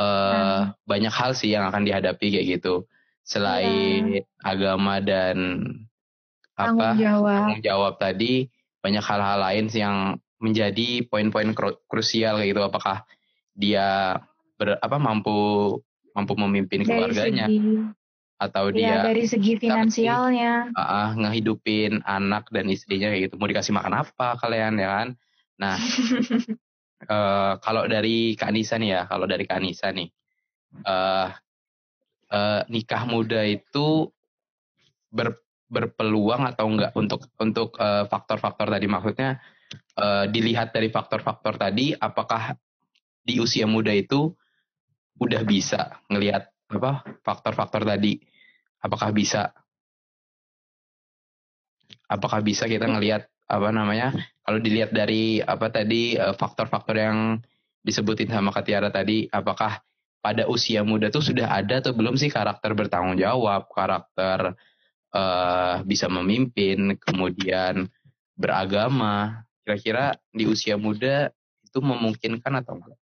[0.00, 0.88] uh, hmm.
[0.88, 2.88] banyak hal sih yang akan dihadapi kayak gitu
[3.26, 4.24] selain yeah.
[4.40, 5.36] agama dan
[6.56, 7.36] apa tanggung jawab.
[7.36, 8.34] tanggung jawab tadi
[8.80, 11.52] banyak hal-hal lain sih yang menjadi poin-poin
[11.88, 13.04] krusial kayak gitu apakah
[13.56, 14.20] dia
[14.56, 15.36] ber, apa mampu
[16.16, 17.92] mampu memimpin dari keluarganya segi,
[18.36, 20.72] atau iya, dia ya, dari segi finansialnya.
[20.72, 23.34] Uh, uh, ngehidupin anak dan istrinya kayak gitu.
[23.40, 25.08] Mau dikasih makan apa kalian ya kan?
[25.56, 25.76] Nah,
[27.08, 30.08] uh, kalau dari Kak Nisa nih ya, kalau dari Kak Nisa nih,
[30.84, 31.32] uh,
[32.32, 34.12] uh, nikah muda itu
[35.08, 35.40] ber,
[35.72, 37.76] berpeluang atau enggak untuk untuk
[38.12, 38.86] faktor-faktor uh, tadi?
[38.88, 39.40] Maksudnya
[39.96, 42.52] uh, dilihat dari faktor-faktor tadi, apakah
[43.26, 44.36] di usia muda itu
[45.16, 48.18] udah bisa ngelihat apa faktor-faktor tadi,
[48.82, 49.54] apakah bisa
[52.06, 57.18] apakah bisa kita ngelihat apa namanya kalau dilihat dari apa tadi eh, faktor-faktor yang
[57.86, 59.78] disebutin sama Katiara tadi, apakah
[60.18, 64.58] pada usia muda tuh sudah ada atau belum sih karakter bertanggung jawab, karakter
[65.14, 67.86] uh, bisa memimpin, kemudian
[68.34, 69.46] beragama.
[69.62, 71.30] Kira-kira di usia muda
[71.62, 72.98] itu memungkinkan atau enggak?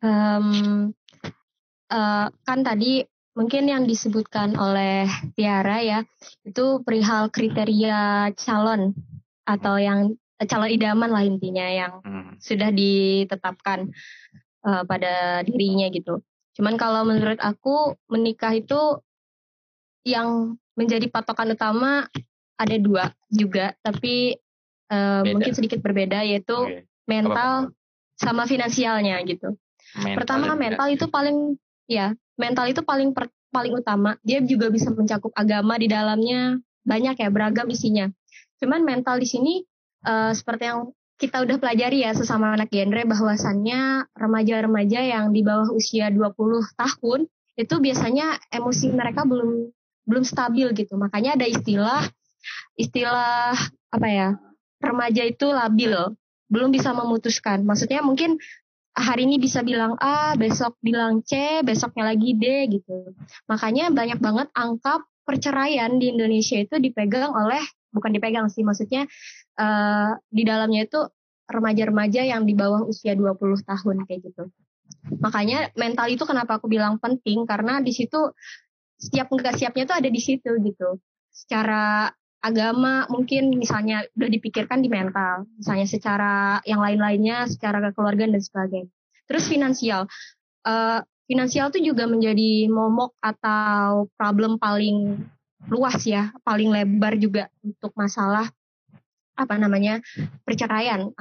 [0.00, 0.90] Um,
[1.92, 3.04] uh, kan tadi
[3.36, 5.06] mungkin yang disebutkan oleh
[5.38, 6.00] Tiara ya
[6.42, 8.96] itu perihal kriteria calon
[9.46, 12.42] atau yang eh, calon idaman lah intinya yang hmm.
[12.42, 13.92] sudah ditetapkan
[14.66, 16.20] uh, pada dirinya gitu.
[16.56, 18.98] Cuman kalau menurut aku menikah itu
[20.04, 22.08] yang menjadi patokan utama
[22.60, 24.36] ada dua juga, tapi
[24.92, 26.84] uh, mungkin sedikit berbeda yaitu okay.
[27.08, 27.72] mental
[28.20, 29.56] sama finansialnya gitu.
[29.98, 31.58] Mental Pertama mental itu paling
[31.90, 34.14] ya mental itu paling per, paling utama.
[34.22, 38.06] Dia juga bisa mencakup agama di dalamnya banyak ya beragam isinya.
[38.62, 39.54] Cuman mental di sini
[40.06, 45.68] uh, seperti yang kita udah pelajari ya sesama anak genre bahwasannya remaja-remaja yang di bawah
[45.76, 46.32] usia 20
[46.80, 47.28] tahun
[47.60, 49.68] itu biasanya emosi mereka belum
[50.08, 50.96] belum stabil gitu.
[50.96, 52.08] Makanya ada istilah
[52.78, 53.52] istilah
[53.92, 54.28] apa ya?
[54.80, 55.92] remaja itu labil,
[56.48, 57.62] belum bisa memutuskan.
[57.68, 58.40] Maksudnya mungkin
[58.94, 63.14] hari ini bisa bilang A, besok bilang C, besoknya lagi D gitu.
[63.46, 69.06] Makanya banyak banget angka perceraian di Indonesia itu dipegang oleh bukan dipegang sih maksudnya
[69.58, 71.00] uh, di dalamnya itu
[71.50, 74.50] remaja-remaja yang di bawah usia 20 tahun kayak gitu.
[75.18, 78.30] Makanya mental itu kenapa aku bilang penting karena di situ
[79.00, 81.02] siap enggak siapnya tuh ada di situ gitu.
[81.30, 88.42] Secara agama mungkin misalnya udah dipikirkan di mental, misalnya secara yang lain-lainnya, secara kekeluargaan dan
[88.42, 88.90] sebagainya.
[89.28, 90.08] Terus finansial,
[90.64, 95.20] uh, finansial tuh juga menjadi momok atau problem paling
[95.68, 98.48] luas ya, paling lebar juga untuk masalah
[99.36, 100.00] apa namanya
[100.42, 101.12] perceraian,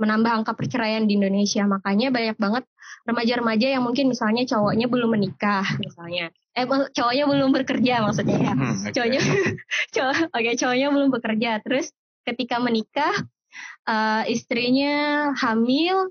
[0.00, 1.68] menambah angka perceraian di Indonesia.
[1.68, 2.64] Makanya banyak banget
[3.02, 6.30] remaja-remaja yang mungkin misalnya cowoknya belum menikah misalnya.
[6.52, 8.52] Eh cowoknya belum bekerja maksudnya ya.
[8.54, 8.92] Hmm, okay.
[8.94, 9.20] Cowoknya
[9.94, 11.50] cowok oke okay, cowoknya belum bekerja.
[11.64, 11.86] Terus
[12.22, 13.14] ketika menikah
[13.88, 16.10] uh, istrinya hamil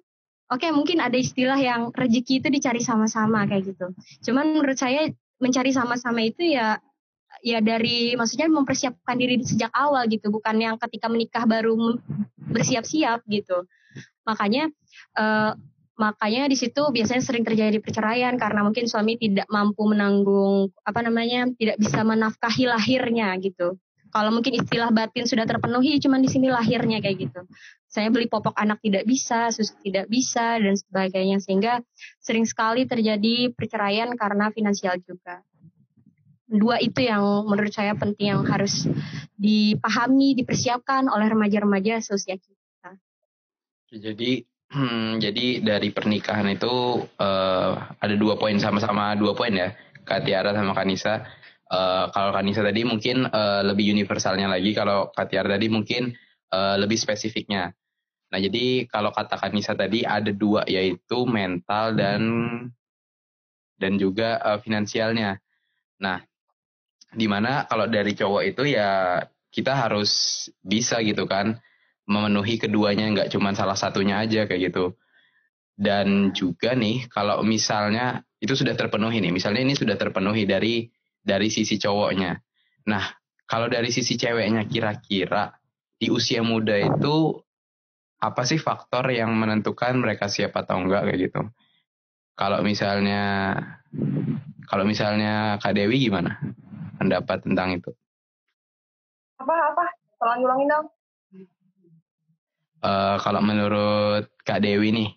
[0.51, 3.87] Oke, okay, mungkin ada istilah yang rezeki itu dicari sama-sama kayak gitu.
[4.19, 5.07] Cuman menurut saya
[5.39, 6.75] mencari sama-sama itu ya
[7.41, 11.97] ya dari maksudnya mempersiapkan diri sejak awal gitu bukan yang ketika menikah baru
[12.37, 13.65] bersiap-siap gitu
[14.27, 14.69] makanya
[15.17, 15.57] uh,
[16.01, 21.45] makanya di situ biasanya sering terjadi perceraian karena mungkin suami tidak mampu menanggung apa namanya
[21.53, 23.77] tidak bisa menafkahi lahirnya gitu.
[24.11, 27.41] Kalau mungkin istilah batin sudah terpenuhi cuman di sini lahirnya kayak gitu.
[27.87, 31.39] Saya beli popok anak tidak bisa susu tidak bisa dan sebagainya.
[31.39, 31.79] Sehingga
[32.19, 35.39] sering sekali terjadi perceraian karena finansial juga.
[36.51, 38.83] Dua itu yang menurut saya penting yang harus
[39.39, 42.99] dipahami, dipersiapkan oleh remaja-remaja seusia kita.
[43.95, 49.75] Jadi hmm, jadi dari pernikahan itu uh, ada dua poin sama-sama dua poin ya,
[50.07, 51.27] Kak Tiara sama Kanisa.
[51.71, 56.11] Uh, kalau Kanisa tadi mungkin uh, lebih universalnya lagi, kalau Kak Tiara tadi mungkin
[56.51, 57.71] uh, lebih spesifiknya.
[58.31, 62.21] Nah jadi kalau kata Kanisa tadi ada dua yaitu mental dan
[63.75, 65.39] dan juga uh, finansialnya.
[65.99, 66.23] Nah
[67.11, 69.19] di mana kalau dari cowok itu ya
[69.51, 71.59] kita harus bisa gitu kan
[72.09, 74.97] memenuhi keduanya nggak cuma salah satunya aja kayak gitu
[75.81, 80.85] Dan juga nih kalau misalnya itu sudah terpenuhi nih, misalnya ini sudah terpenuhi dari
[81.21, 82.37] dari sisi cowoknya.
[82.89, 83.05] Nah,
[83.45, 85.53] kalau dari sisi ceweknya kira-kira
[85.97, 87.37] di usia muda itu
[88.21, 91.41] apa sih faktor yang menentukan mereka siap atau enggak kayak gitu?
[92.37, 93.53] Kalau misalnya
[94.65, 96.41] kalau misalnya Kak Dewi gimana
[96.97, 97.91] pendapat tentang itu?
[99.41, 99.85] Apa apa?
[100.21, 100.85] Tolong ulangin dong.
[102.81, 105.09] Uh, kalau menurut Kak Dewi nih,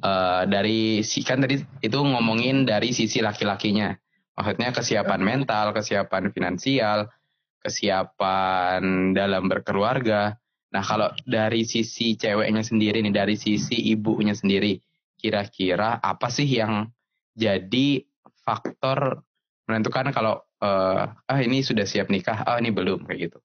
[0.00, 3.92] uh, dari si kan tadi itu ngomongin dari sisi laki-lakinya,
[4.32, 7.12] maksudnya kesiapan mental, kesiapan finansial,
[7.60, 10.40] kesiapan dalam berkeluarga.
[10.72, 14.80] Nah kalau dari sisi ceweknya sendiri nih, dari sisi ibunya sendiri,
[15.20, 16.88] kira-kira apa sih yang
[17.36, 18.08] jadi
[18.40, 19.20] faktor
[19.68, 23.38] menentukan kalau uh, ah ini sudah siap nikah, ah ini belum kayak gitu.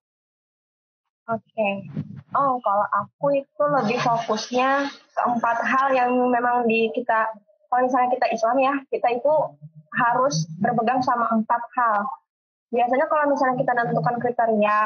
[1.29, 1.45] Oke.
[1.53, 1.73] Okay.
[2.33, 7.29] Oh, kalau aku itu lebih fokusnya ke empat hal yang memang di kita,
[7.69, 9.33] kalau misalnya kita Islam ya, kita itu
[9.93, 12.05] harus berpegang sama empat hal.
[12.69, 14.77] Biasanya kalau misalnya kita menentukan kriteria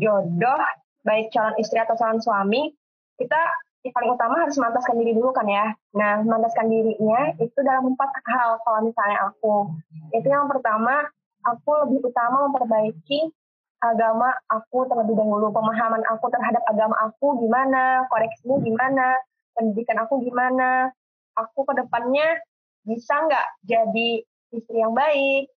[0.00, 0.60] jodoh,
[1.04, 2.72] baik calon istri atau calon suami,
[3.16, 3.40] kita
[3.84, 5.72] yang paling utama harus memantaskan diri dulu kan ya.
[5.96, 9.76] Nah, memantaskan dirinya itu dalam empat hal kalau misalnya aku.
[10.12, 11.08] Itu yang pertama,
[11.46, 13.32] aku lebih utama memperbaiki
[13.80, 15.52] agama aku terlebih dahulu.
[15.52, 19.08] Pemahaman aku terhadap agama aku gimana, koreksinya gimana,
[19.52, 20.92] pendidikan aku gimana.
[21.36, 22.40] Aku ke depannya
[22.86, 25.52] bisa nggak jadi istri yang baik,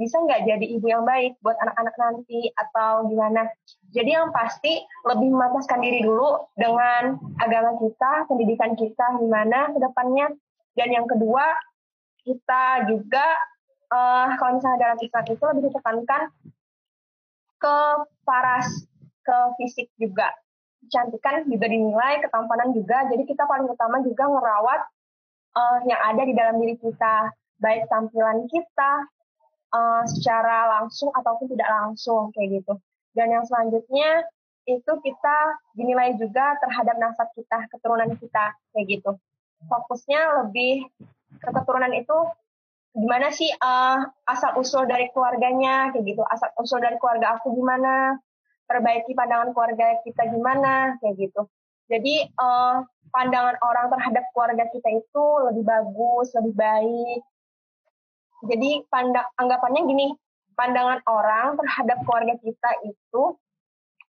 [0.00, 3.48] bisa nggak jadi ibu yang baik buat anak-anak nanti atau gimana.
[3.92, 10.32] Jadi yang pasti lebih memantaskan diri dulu dengan agama kita, pendidikan kita gimana ke depannya.
[10.76, 11.56] Dan yang kedua,
[12.24, 13.24] kita juga
[13.92, 16.22] uh, kalau misalnya dalam Islam itu lebih ditekankan
[17.56, 17.76] ke
[18.22, 18.68] paras,
[19.24, 20.30] ke fisik juga.
[20.86, 23.08] Kecantikan juga dinilai, ketampanan juga.
[23.10, 24.80] Jadi kita paling utama juga ngerawat
[25.56, 28.92] uh, yang ada di dalam diri kita, baik tampilan kita,
[29.74, 32.78] uh, secara langsung ataupun tidak langsung kayak gitu.
[33.16, 34.28] Dan yang selanjutnya
[34.66, 35.36] itu kita
[35.78, 39.16] dinilai juga terhadap nasab kita, keturunan kita kayak gitu.
[39.66, 40.86] Fokusnya lebih
[41.40, 42.16] ke keturunan itu
[42.96, 48.16] gimana sih uh, asal usul dari keluarganya kayak gitu, asal usul dari keluarga aku gimana,
[48.64, 51.44] perbaiki pandangan keluarga kita gimana kayak gitu.
[51.92, 52.82] Jadi uh,
[53.12, 57.20] pandangan orang terhadap keluarga kita itu lebih bagus, lebih baik,
[58.44, 60.08] jadi pandang anggapannya gini,
[60.52, 63.22] pandangan orang terhadap keluarga kita itu,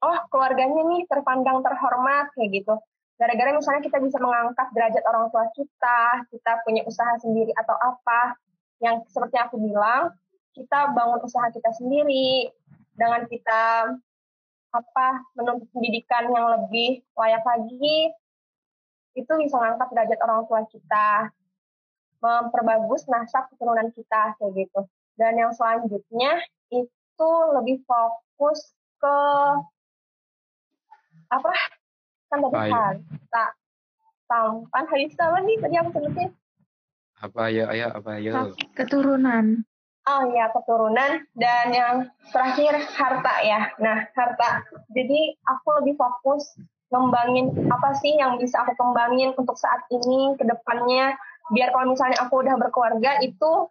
[0.02, 2.74] oh keluarganya nih terpandang terhormat kayak gitu.
[3.16, 8.36] Gara-gara misalnya kita bisa mengangkat derajat orang tua kita, kita punya usaha sendiri atau apa,
[8.84, 10.12] yang seperti aku bilang,
[10.56, 12.52] kita bangun usaha kita sendiri
[12.96, 13.92] dengan kita
[14.76, 18.12] apa menuntut pendidikan yang lebih layak lagi
[19.16, 21.32] itu bisa mengangkat derajat orang tua kita
[22.20, 24.82] memperbagus nasab keturunan kita kayak gitu.
[25.16, 29.18] Dan yang selanjutnya itu lebih fokus ke
[31.32, 31.52] apa?
[32.28, 33.46] Kan tadi harta,
[34.28, 36.30] tampan, hari apa nih tadi aku sebutin?
[37.26, 38.54] Apa ya, ya, apa ya?
[38.78, 39.66] Keturunan.
[40.06, 41.26] Oh ya, keturunan.
[41.34, 41.96] Dan yang
[42.30, 43.74] terakhir harta ya.
[43.82, 44.62] Nah, harta.
[44.94, 46.54] Jadi aku lebih fokus
[46.94, 51.18] ngembangin apa sih yang bisa aku kembangin untuk saat ini, ke depannya,
[51.50, 53.70] biar kalau misalnya aku udah berkeluarga itu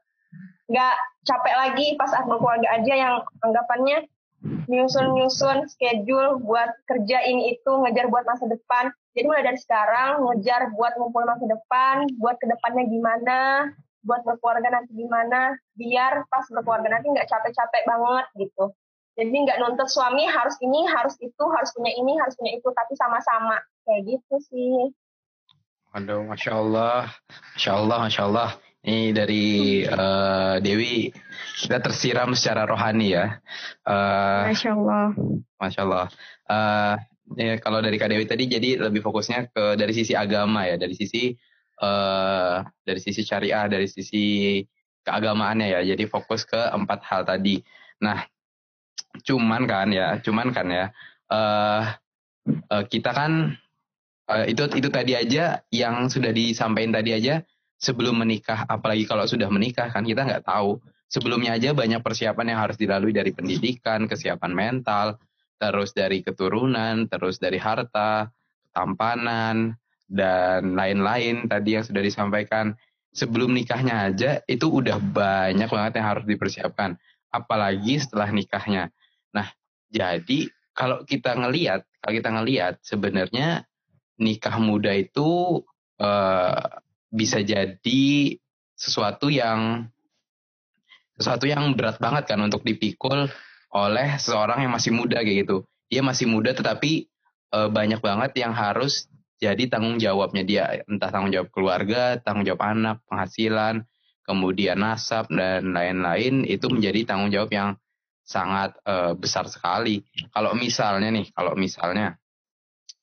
[0.64, 0.96] nggak
[1.28, 3.14] capek lagi pas saat berkeluarga aja yang
[3.44, 4.08] anggapannya
[4.44, 8.92] nyusun-nyusun schedule buat kerja ini itu ngejar buat masa depan.
[9.14, 13.40] Jadi mulai dari sekarang ngejar buat ngumpul masa depan, buat ke depannya gimana,
[14.04, 18.64] buat berkeluarga nanti gimana, biar pas berkeluarga nanti nggak capek-capek banget gitu.
[19.14, 22.98] Jadi nggak nuntut suami harus ini, harus itu, harus punya ini, harus punya itu, tapi
[22.98, 24.90] sama-sama kayak gitu sih.
[25.94, 27.06] Aduh, masya Allah,
[27.54, 28.50] masya Allah, masya Allah.
[28.84, 29.44] Ini dari
[29.80, 31.08] uh, Dewi
[31.64, 33.40] kita tersiram secara rohani ya.
[33.80, 35.06] Uh, masya Allah.
[35.56, 36.06] Masya Allah.
[36.44, 36.94] Uh,
[37.40, 40.92] ya, kalau dari Kak Dewi tadi jadi lebih fokusnya ke dari sisi agama ya, dari
[40.92, 41.32] sisi
[41.80, 44.60] uh, dari sisi syariah, dari sisi
[45.00, 45.80] keagamaannya ya.
[45.96, 47.64] Jadi fokus ke empat hal tadi.
[48.04, 48.20] Nah,
[49.24, 50.92] cuman kan ya, cuman kan ya,
[51.32, 51.88] uh,
[52.68, 53.56] uh, kita kan
[54.28, 57.40] uh, itu itu tadi aja yang sudah disampaikan tadi aja
[57.84, 60.80] sebelum menikah apalagi kalau sudah menikah kan kita nggak tahu.
[61.12, 65.20] Sebelumnya aja banyak persiapan yang harus dilalui dari pendidikan kesiapan mental
[65.60, 68.32] terus dari keturunan terus dari harta
[68.72, 69.76] ketampanan
[70.08, 72.72] dan lain-lain tadi yang sudah disampaikan.
[73.14, 76.98] Sebelum nikahnya aja itu udah banyak banget yang harus dipersiapkan
[77.30, 78.90] apalagi setelah nikahnya.
[79.30, 79.54] Nah
[79.86, 83.62] jadi kalau kita ngelihat kalau kita ngelihat sebenarnya
[84.18, 85.62] nikah muda itu
[86.02, 86.82] uh,
[87.14, 88.34] bisa jadi
[88.74, 89.86] sesuatu yang
[91.14, 93.30] sesuatu yang berat banget kan untuk dipikul
[93.70, 95.62] oleh seseorang yang masih muda kayak gitu.
[95.86, 97.06] Dia masih muda tetapi
[97.54, 99.06] uh, banyak banget yang harus
[99.38, 103.86] jadi tanggung jawabnya dia entah tanggung jawab keluarga, tanggung jawab anak, penghasilan,
[104.26, 107.70] kemudian nasab dan lain-lain itu menjadi tanggung jawab yang
[108.24, 110.02] sangat uh, besar sekali.
[110.32, 112.16] Kalau misalnya nih, kalau misalnya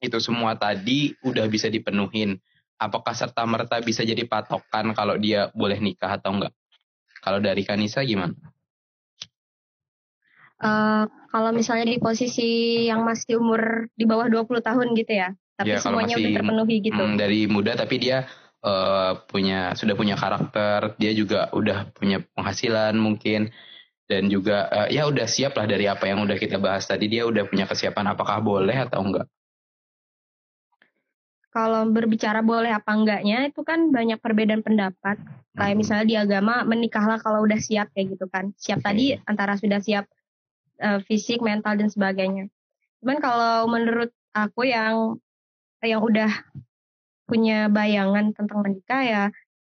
[0.01, 2.41] itu semua tadi udah bisa dipenuhin,
[2.81, 6.53] apakah serta merta bisa jadi patokan kalau dia boleh nikah atau enggak?
[7.21, 8.33] Kalau dari Kanisa gimana?
[10.61, 15.73] Uh, kalau misalnya di posisi yang masih umur di bawah 20 tahun gitu ya, tapi
[15.73, 17.01] ya, semuanya masih, udah terpenuhi gitu.
[17.01, 18.29] Hmm, dari muda tapi dia
[18.65, 23.49] uh, punya sudah punya karakter, dia juga udah punya penghasilan mungkin
[24.05, 27.25] dan juga uh, ya udah siap lah dari apa yang udah kita bahas tadi dia
[27.25, 29.25] udah punya kesiapan apakah boleh atau enggak?
[31.51, 35.19] Kalau berbicara boleh apa enggaknya itu kan banyak perbedaan pendapat.
[35.51, 35.79] Kayak hmm.
[35.83, 38.55] misalnya di agama menikahlah kalau udah siap kayak gitu kan.
[38.55, 40.07] Siap tadi antara sudah siap
[40.79, 42.47] uh, fisik, mental dan sebagainya.
[43.03, 45.19] Cuman kalau menurut aku yang
[45.83, 46.31] yang udah
[47.27, 49.23] punya bayangan tentang menikah ya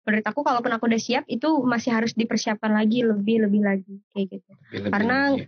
[0.07, 4.41] menurut aku kalaupun aku udah siap itu masih harus dipersiapkan lagi lebih lebih lagi kayak
[4.41, 4.51] gitu.
[4.73, 5.47] Lebih, Karena lebih.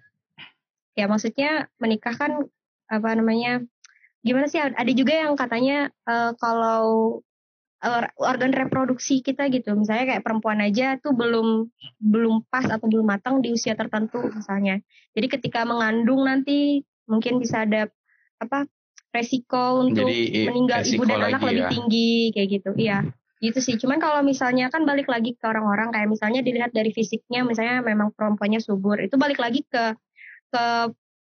[0.94, 2.46] ya maksudnya menikah kan
[2.92, 3.66] apa namanya
[4.22, 7.20] gimana sih ada juga yang katanya uh, kalau
[8.22, 11.66] organ reproduksi kita gitu misalnya kayak perempuan aja tuh belum
[11.98, 14.78] belum pas atau belum matang di usia tertentu misalnya.
[15.18, 17.90] Jadi ketika mengandung nanti mungkin bisa ada
[18.38, 18.70] apa
[19.10, 21.72] resiko untuk Jadi, meninggal ibu dan anak lebih ya.
[21.74, 22.72] tinggi kayak gitu.
[22.78, 23.00] Iya
[23.42, 23.76] gitu sih.
[23.82, 28.14] Cuman kalau misalnya kan balik lagi ke orang-orang kayak misalnya dilihat dari fisiknya misalnya memang
[28.14, 29.98] perempuannya subur itu balik lagi ke
[30.54, 30.64] ke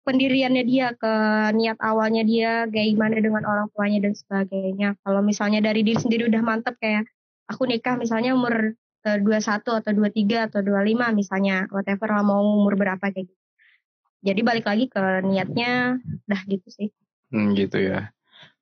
[0.08, 1.12] pendiriannya dia, ke
[1.52, 4.96] niat awalnya dia, kayak gimana dengan orang tuanya dan sebagainya.
[5.04, 7.04] Kalau misalnya dari diri sendiri udah mantep kayak
[7.44, 8.72] aku nikah misalnya umur
[9.04, 13.44] uh, 21 atau 23 atau 25 misalnya, whatever lah mau umur berapa kayak gitu.
[14.24, 16.88] Jadi balik lagi ke niatnya, dah gitu sih.
[17.28, 18.08] Hmm, gitu ya.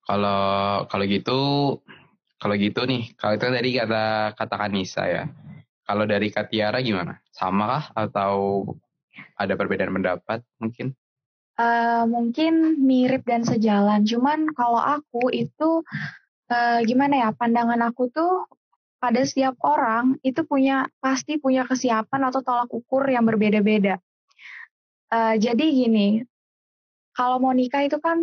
[0.03, 1.39] Kalau kalau gitu,
[2.43, 4.05] kalau gitu nih, kalau itu tadi kata
[4.35, 5.25] katakan Nisa ya.
[5.87, 7.23] Kalau dari Katiara gimana?
[7.31, 8.67] Sama kah atau
[9.39, 10.99] ada perbedaan pendapat mungkin?
[11.61, 14.05] Uh, mungkin mirip dan sejalan.
[14.05, 15.83] Cuman kalau aku itu
[16.53, 18.47] uh, gimana ya pandangan aku tuh
[18.97, 24.01] pada setiap orang itu punya pasti punya kesiapan atau tolak ukur yang berbeda-beda.
[25.12, 26.25] Uh, jadi gini,
[27.14, 28.19] kalau mau nikah itu kan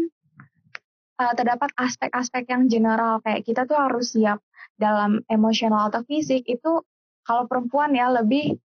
[1.21, 4.41] uh, terdapat aspek-aspek yang general kayak kita tuh harus siap
[4.75, 6.81] dalam emosional atau fisik itu
[7.23, 8.59] kalau perempuan ya lebih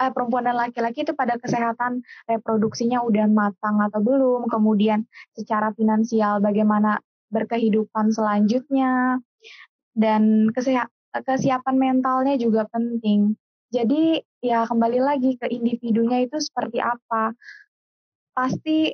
[0.00, 6.42] eh, perempuan dan laki-laki itu pada kesehatan reproduksinya udah matang atau belum, kemudian secara finansial
[6.42, 6.98] bagaimana
[7.30, 9.18] berkehidupan selanjutnya,
[9.94, 10.50] dan
[11.14, 13.38] kesiapan mentalnya juga penting.
[13.70, 17.34] Jadi ya kembali lagi ke individunya itu seperti apa.
[18.34, 18.90] Pasti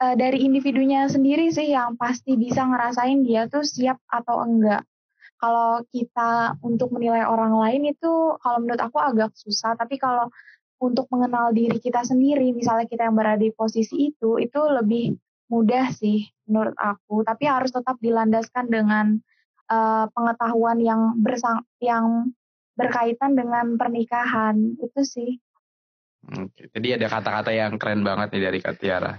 [0.00, 4.84] eh, dari individunya sendiri sih yang pasti bisa ngerasain dia tuh siap atau enggak
[5.42, 10.30] kalau kita untuk menilai orang lain itu kalau menurut aku agak susah tapi kalau
[10.78, 15.18] untuk mengenal diri kita sendiri misalnya kita yang berada di posisi itu itu lebih
[15.50, 19.06] mudah sih menurut aku tapi harus tetap dilandaskan dengan
[19.66, 22.30] uh, pengetahuan yang bersang yang
[22.78, 25.42] berkaitan dengan pernikahan itu sih
[26.22, 29.18] Oke, jadi ada kata-kata yang keren banget nih dari Katiara.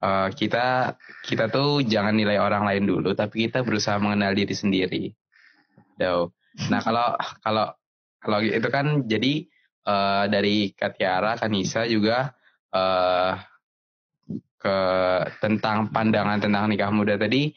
[0.00, 0.96] Uh, kita
[1.28, 5.04] kita tuh jangan nilai orang lain dulu, tapi kita berusaha mengenal diri sendiri.
[5.98, 6.30] Jauh.
[6.70, 7.66] Nah kalau kalau
[8.22, 9.46] kalau itu kan jadi
[9.86, 12.34] uh, dari Katiara, Kanisa juga
[12.74, 13.34] uh,
[14.58, 14.78] ke
[15.38, 17.50] tentang pandangan tentang nikah muda tadi.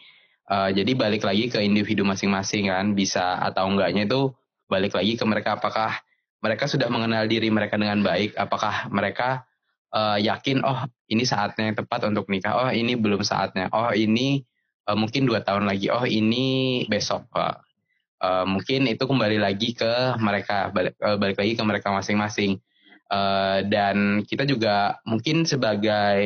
[0.52, 4.36] Uh, jadi balik lagi ke individu masing-masing kan bisa atau enggaknya itu
[4.68, 5.96] balik lagi ke mereka apakah
[6.44, 9.48] mereka sudah mengenal diri mereka dengan baik apakah mereka
[9.96, 14.42] uh, yakin oh ini saatnya yang tepat untuk nikah oh ini belum saatnya oh ini
[14.90, 17.56] uh, mungkin dua tahun lagi oh ini besok uh,
[18.22, 22.62] uh, mungkin itu kembali lagi ke mereka balik, uh, balik lagi ke mereka masing-masing.
[23.12, 26.24] Uh, dan kita juga mungkin sebagai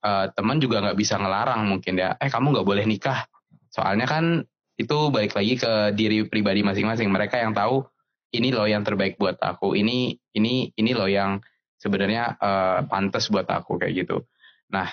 [0.00, 2.16] uh, teman juga nggak bisa ngelarang mungkin ya.
[2.16, 3.28] Eh kamu nggak boleh nikah.
[3.68, 4.40] Soalnya kan
[4.80, 7.12] itu balik lagi ke diri pribadi masing-masing.
[7.12, 7.84] Mereka yang tahu
[8.32, 9.76] ini loh yang terbaik buat aku.
[9.76, 11.44] Ini ini ini loh yang
[11.76, 14.24] sebenarnya uh, pantas buat aku kayak gitu.
[14.72, 14.88] Nah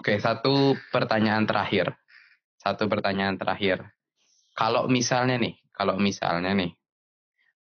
[0.00, 1.92] oke okay, satu pertanyaan terakhir.
[2.56, 3.84] Satu pertanyaan terakhir
[4.54, 6.72] kalau misalnya nih, kalau misalnya nih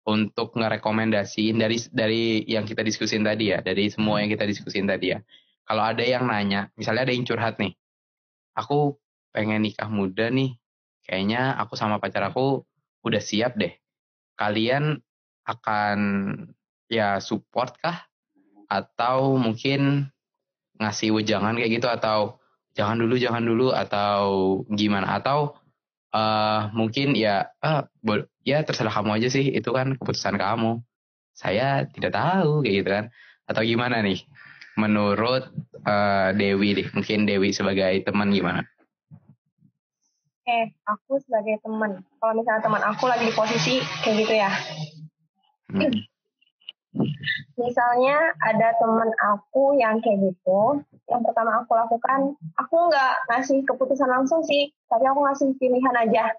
[0.05, 5.17] untuk ngerekomendasiin dari dari yang kita diskusin tadi ya, dari semua yang kita diskusin tadi
[5.17, 5.19] ya.
[5.65, 7.73] Kalau ada yang nanya, misalnya ada yang curhat nih,
[8.53, 9.01] aku
[9.33, 10.53] pengen nikah muda nih,
[11.09, 12.61] kayaknya aku sama pacar aku
[13.01, 13.73] udah siap deh.
[14.37, 15.01] Kalian
[15.49, 15.97] akan
[16.85, 18.05] ya support kah?
[18.69, 20.13] Atau mungkin
[20.77, 22.37] ngasih wejangan kayak gitu atau
[22.77, 24.21] jangan dulu jangan dulu atau
[24.69, 25.55] gimana atau
[26.15, 27.83] uh, mungkin ya uh,
[28.47, 30.79] ya terserah kamu aja sih itu kan keputusan kamu
[31.35, 33.05] saya tidak tahu kayak gitu kan
[33.51, 34.23] atau gimana nih
[34.79, 35.51] menurut
[35.83, 38.63] uh, Dewi deh mungkin Dewi sebagai teman gimana
[40.45, 42.05] Eh, aku sebagai teman.
[42.21, 44.51] Kalau misalnya teman aku lagi di posisi kayak gitu ya.
[45.73, 45.89] Hmm.
[47.55, 54.09] Misalnya ada teman aku yang kayak gitu, yang pertama aku lakukan, aku nggak ngasih keputusan
[54.09, 56.35] langsung sih, tapi aku ngasih pilihan aja.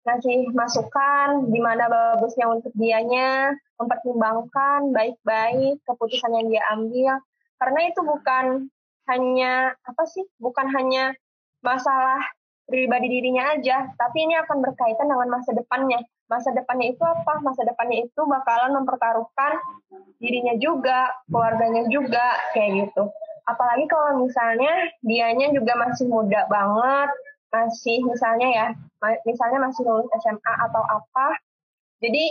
[0.00, 7.12] Ngasih masukan, gimana bagusnya untuk dianya, mempertimbangkan baik-baik keputusan yang dia ambil.
[7.60, 8.72] Karena itu bukan
[9.12, 11.12] hanya, apa sih, bukan hanya
[11.60, 12.24] masalah
[12.70, 16.00] pribadi dirinya aja, tapi ini akan berkaitan dengan masa depannya
[16.30, 17.42] masa depannya itu apa?
[17.42, 19.58] Masa depannya itu bakalan mempertaruhkan
[20.22, 23.10] dirinya juga, keluarganya juga, kayak gitu.
[23.50, 24.70] Apalagi kalau misalnya
[25.02, 27.10] dianya juga masih muda banget,
[27.50, 28.66] masih misalnya ya,
[29.26, 31.34] misalnya masih lulus SMA atau apa.
[31.98, 32.30] Jadi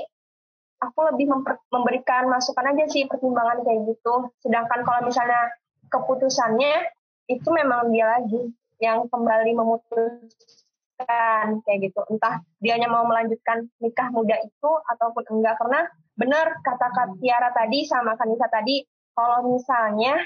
[0.79, 1.27] aku lebih
[1.75, 4.31] memberikan masukan aja sih pertimbangan kayak gitu.
[4.39, 5.51] Sedangkan kalau misalnya
[5.91, 6.87] keputusannya
[7.27, 8.47] itu memang dia lagi
[8.79, 10.63] yang kembali memutus
[10.99, 12.01] kan kayak gitu.
[12.11, 15.55] Entah dianya mau melanjutkan nikah muda itu ataupun enggak.
[15.59, 18.83] Karena benar kata Kak Tiara tadi sama Kanisa tadi
[19.15, 20.19] kalau misalnya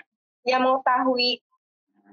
[0.46, 1.42] yang mengetahui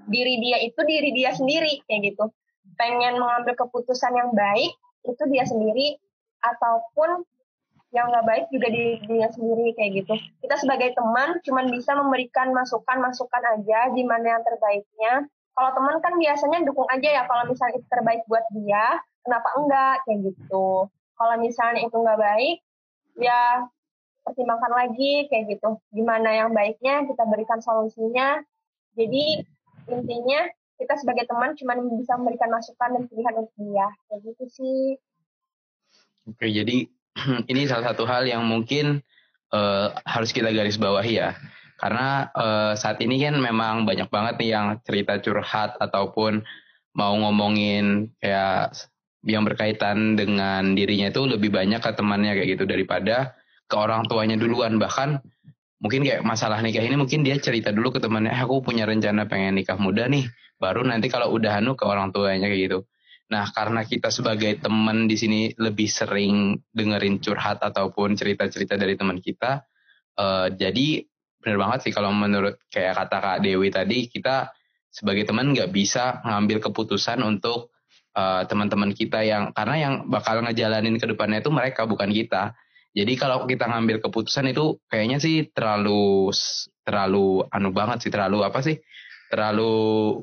[0.09, 2.28] diri dia itu diri dia sendiri kayak gitu.
[2.76, 4.72] Pengen mengambil keputusan yang baik
[5.09, 5.97] itu dia sendiri
[6.41, 7.24] ataupun
[7.91, 10.14] yang nggak baik juga diri dia sendiri kayak gitu.
[10.47, 15.26] Kita sebagai teman cuman bisa memberikan masukan masukan aja gimana yang terbaiknya
[15.61, 18.96] kalau teman kan biasanya dukung aja ya kalau misalnya itu terbaik buat dia
[19.28, 19.96] kenapa enggak?
[20.08, 20.88] Kayak gitu.
[20.88, 22.58] Kalau misalnya itu enggak baik
[23.20, 23.68] ya
[24.24, 25.76] pertimbangkan lagi kayak gitu.
[25.92, 28.40] Gimana yang baiknya kita berikan solusinya.
[28.96, 29.44] Jadi
[29.92, 30.48] intinya
[30.80, 33.88] kita sebagai teman cuma bisa memberikan masukan dan pilihan untuk dia.
[34.08, 34.84] Kayak gitu sih.
[36.24, 36.88] Oke jadi
[37.52, 39.04] ini salah satu hal yang mungkin
[39.52, 41.36] uh, harus kita garis bawahi ya
[41.80, 46.44] karena uh, saat ini kan memang banyak banget nih yang cerita curhat ataupun
[46.92, 48.76] mau ngomongin kayak
[49.24, 53.32] yang berkaitan dengan dirinya itu lebih banyak ke temannya kayak gitu daripada
[53.64, 54.76] ke orang tuanya duluan.
[54.76, 55.24] Bahkan
[55.80, 59.24] mungkin kayak masalah nikah ini mungkin dia cerita dulu ke temannya eh, aku punya rencana
[59.24, 60.28] pengen nikah muda nih
[60.60, 62.78] baru nanti kalau udah anu ke orang tuanya kayak gitu.
[63.32, 69.24] Nah karena kita sebagai teman di sini lebih sering dengerin curhat ataupun cerita-cerita dari teman
[69.24, 69.64] kita
[70.20, 71.09] uh, jadi
[71.41, 74.53] benar banget sih kalau menurut kayak kata Kak Dewi tadi kita
[74.91, 77.72] sebagai teman nggak bisa ngambil keputusan untuk
[78.14, 82.53] uh, teman-teman kita yang karena yang bakal ngejalanin ke depannya itu mereka bukan kita.
[82.91, 86.34] Jadi kalau kita ngambil keputusan itu kayaknya sih terlalu
[86.82, 88.82] terlalu anu banget sih terlalu apa sih
[89.30, 89.70] terlalu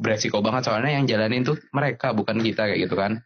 [0.03, 3.23] beresiko banget soalnya yang jalanin tuh mereka bukan kita kayak gitu kan.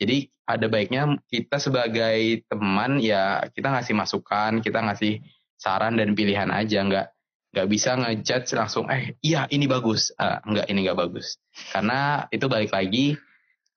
[0.00, 5.20] Jadi ada baiknya kita sebagai teman ya kita ngasih masukan, kita ngasih
[5.60, 7.06] saran dan pilihan aja nggak
[7.48, 10.12] nggak bisa ngejudge langsung eh iya ini bagus.
[10.14, 11.40] Uh, enggak ini nggak bagus.
[11.72, 13.16] Karena itu balik lagi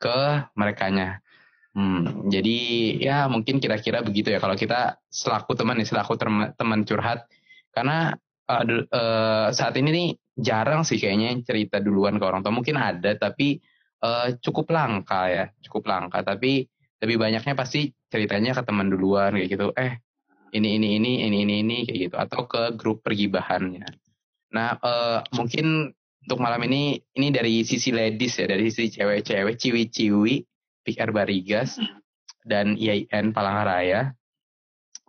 [0.02, 0.18] ke
[0.60, 1.24] merekanya.
[1.72, 2.60] Hmm, jadi
[3.00, 6.20] ya mungkin kira-kira begitu ya kalau kita selaku teman nih selaku
[6.60, 7.32] teman curhat.
[7.72, 8.12] Karena
[8.52, 12.52] uh, uh, saat ini nih jarang sih kayaknya cerita duluan ke orang tua.
[12.52, 13.56] Mungkin ada tapi
[14.04, 16.20] uh, cukup langka ya cukup langka.
[16.28, 16.68] Tapi
[17.02, 19.72] lebih banyaknya pasti ceritanya ke teman duluan kayak gitu.
[19.80, 20.11] Eh
[20.52, 23.88] ini ini ini ini ini ini kayak gitu atau ke grup pergibahannya.
[24.52, 25.96] Nah uh, mungkin
[26.28, 30.36] untuk malam ini ini dari sisi ladies ya dari sisi cewek-cewek ciwi-ciwi
[30.86, 31.80] PR Barigas
[32.46, 34.14] dan IAIN Palangkaraya.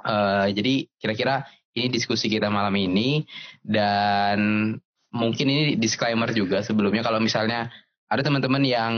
[0.03, 1.47] Uh, jadi kira-kira
[1.78, 3.22] ini diskusi kita malam ini
[3.62, 4.72] dan
[5.12, 7.70] mungkin ini disclaimer juga sebelumnya kalau misalnya
[8.12, 8.95] ada teman-teman yang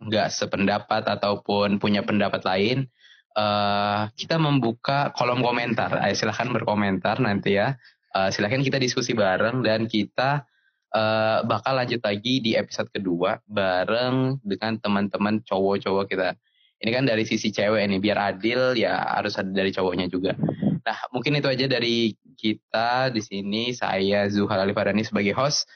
[0.00, 2.92] nggak uh, sependapat ataupun punya pendapat lain
[3.36, 5.96] uh, kita membuka kolom komentar.
[6.00, 7.76] Ayo silahkan berkomentar nanti ya.
[8.12, 10.44] Uh, silahkan kita diskusi bareng dan kita
[10.92, 16.36] uh, bakal lanjut lagi di episode kedua bareng dengan teman-teman cowok-cowok kita.
[16.82, 20.34] Ini kan dari sisi cewek nih, biar adil ya harus ada dari cowoknya juga.
[20.82, 23.70] Nah, mungkin itu aja dari kita di sini.
[23.70, 25.70] Saya Zuhal Alifarani sebagai host.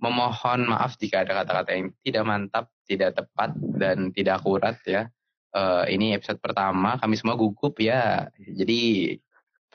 [0.00, 5.12] Memohon maaf jika ada kata-kata yang tidak mantap, tidak tepat, dan tidak akurat ya
[5.54, 8.28] uh, ini episode pertama kami semua gugup ya.
[8.36, 9.14] Jadi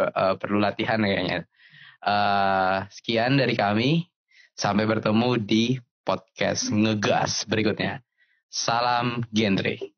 [0.02, 1.48] uh, perlu latihan kayaknya.
[2.04, 4.08] Uh, sekian dari kami.
[4.56, 5.76] Sampai bertemu di
[6.08, 8.00] podcast ngegas berikutnya.
[8.48, 9.95] Salam genre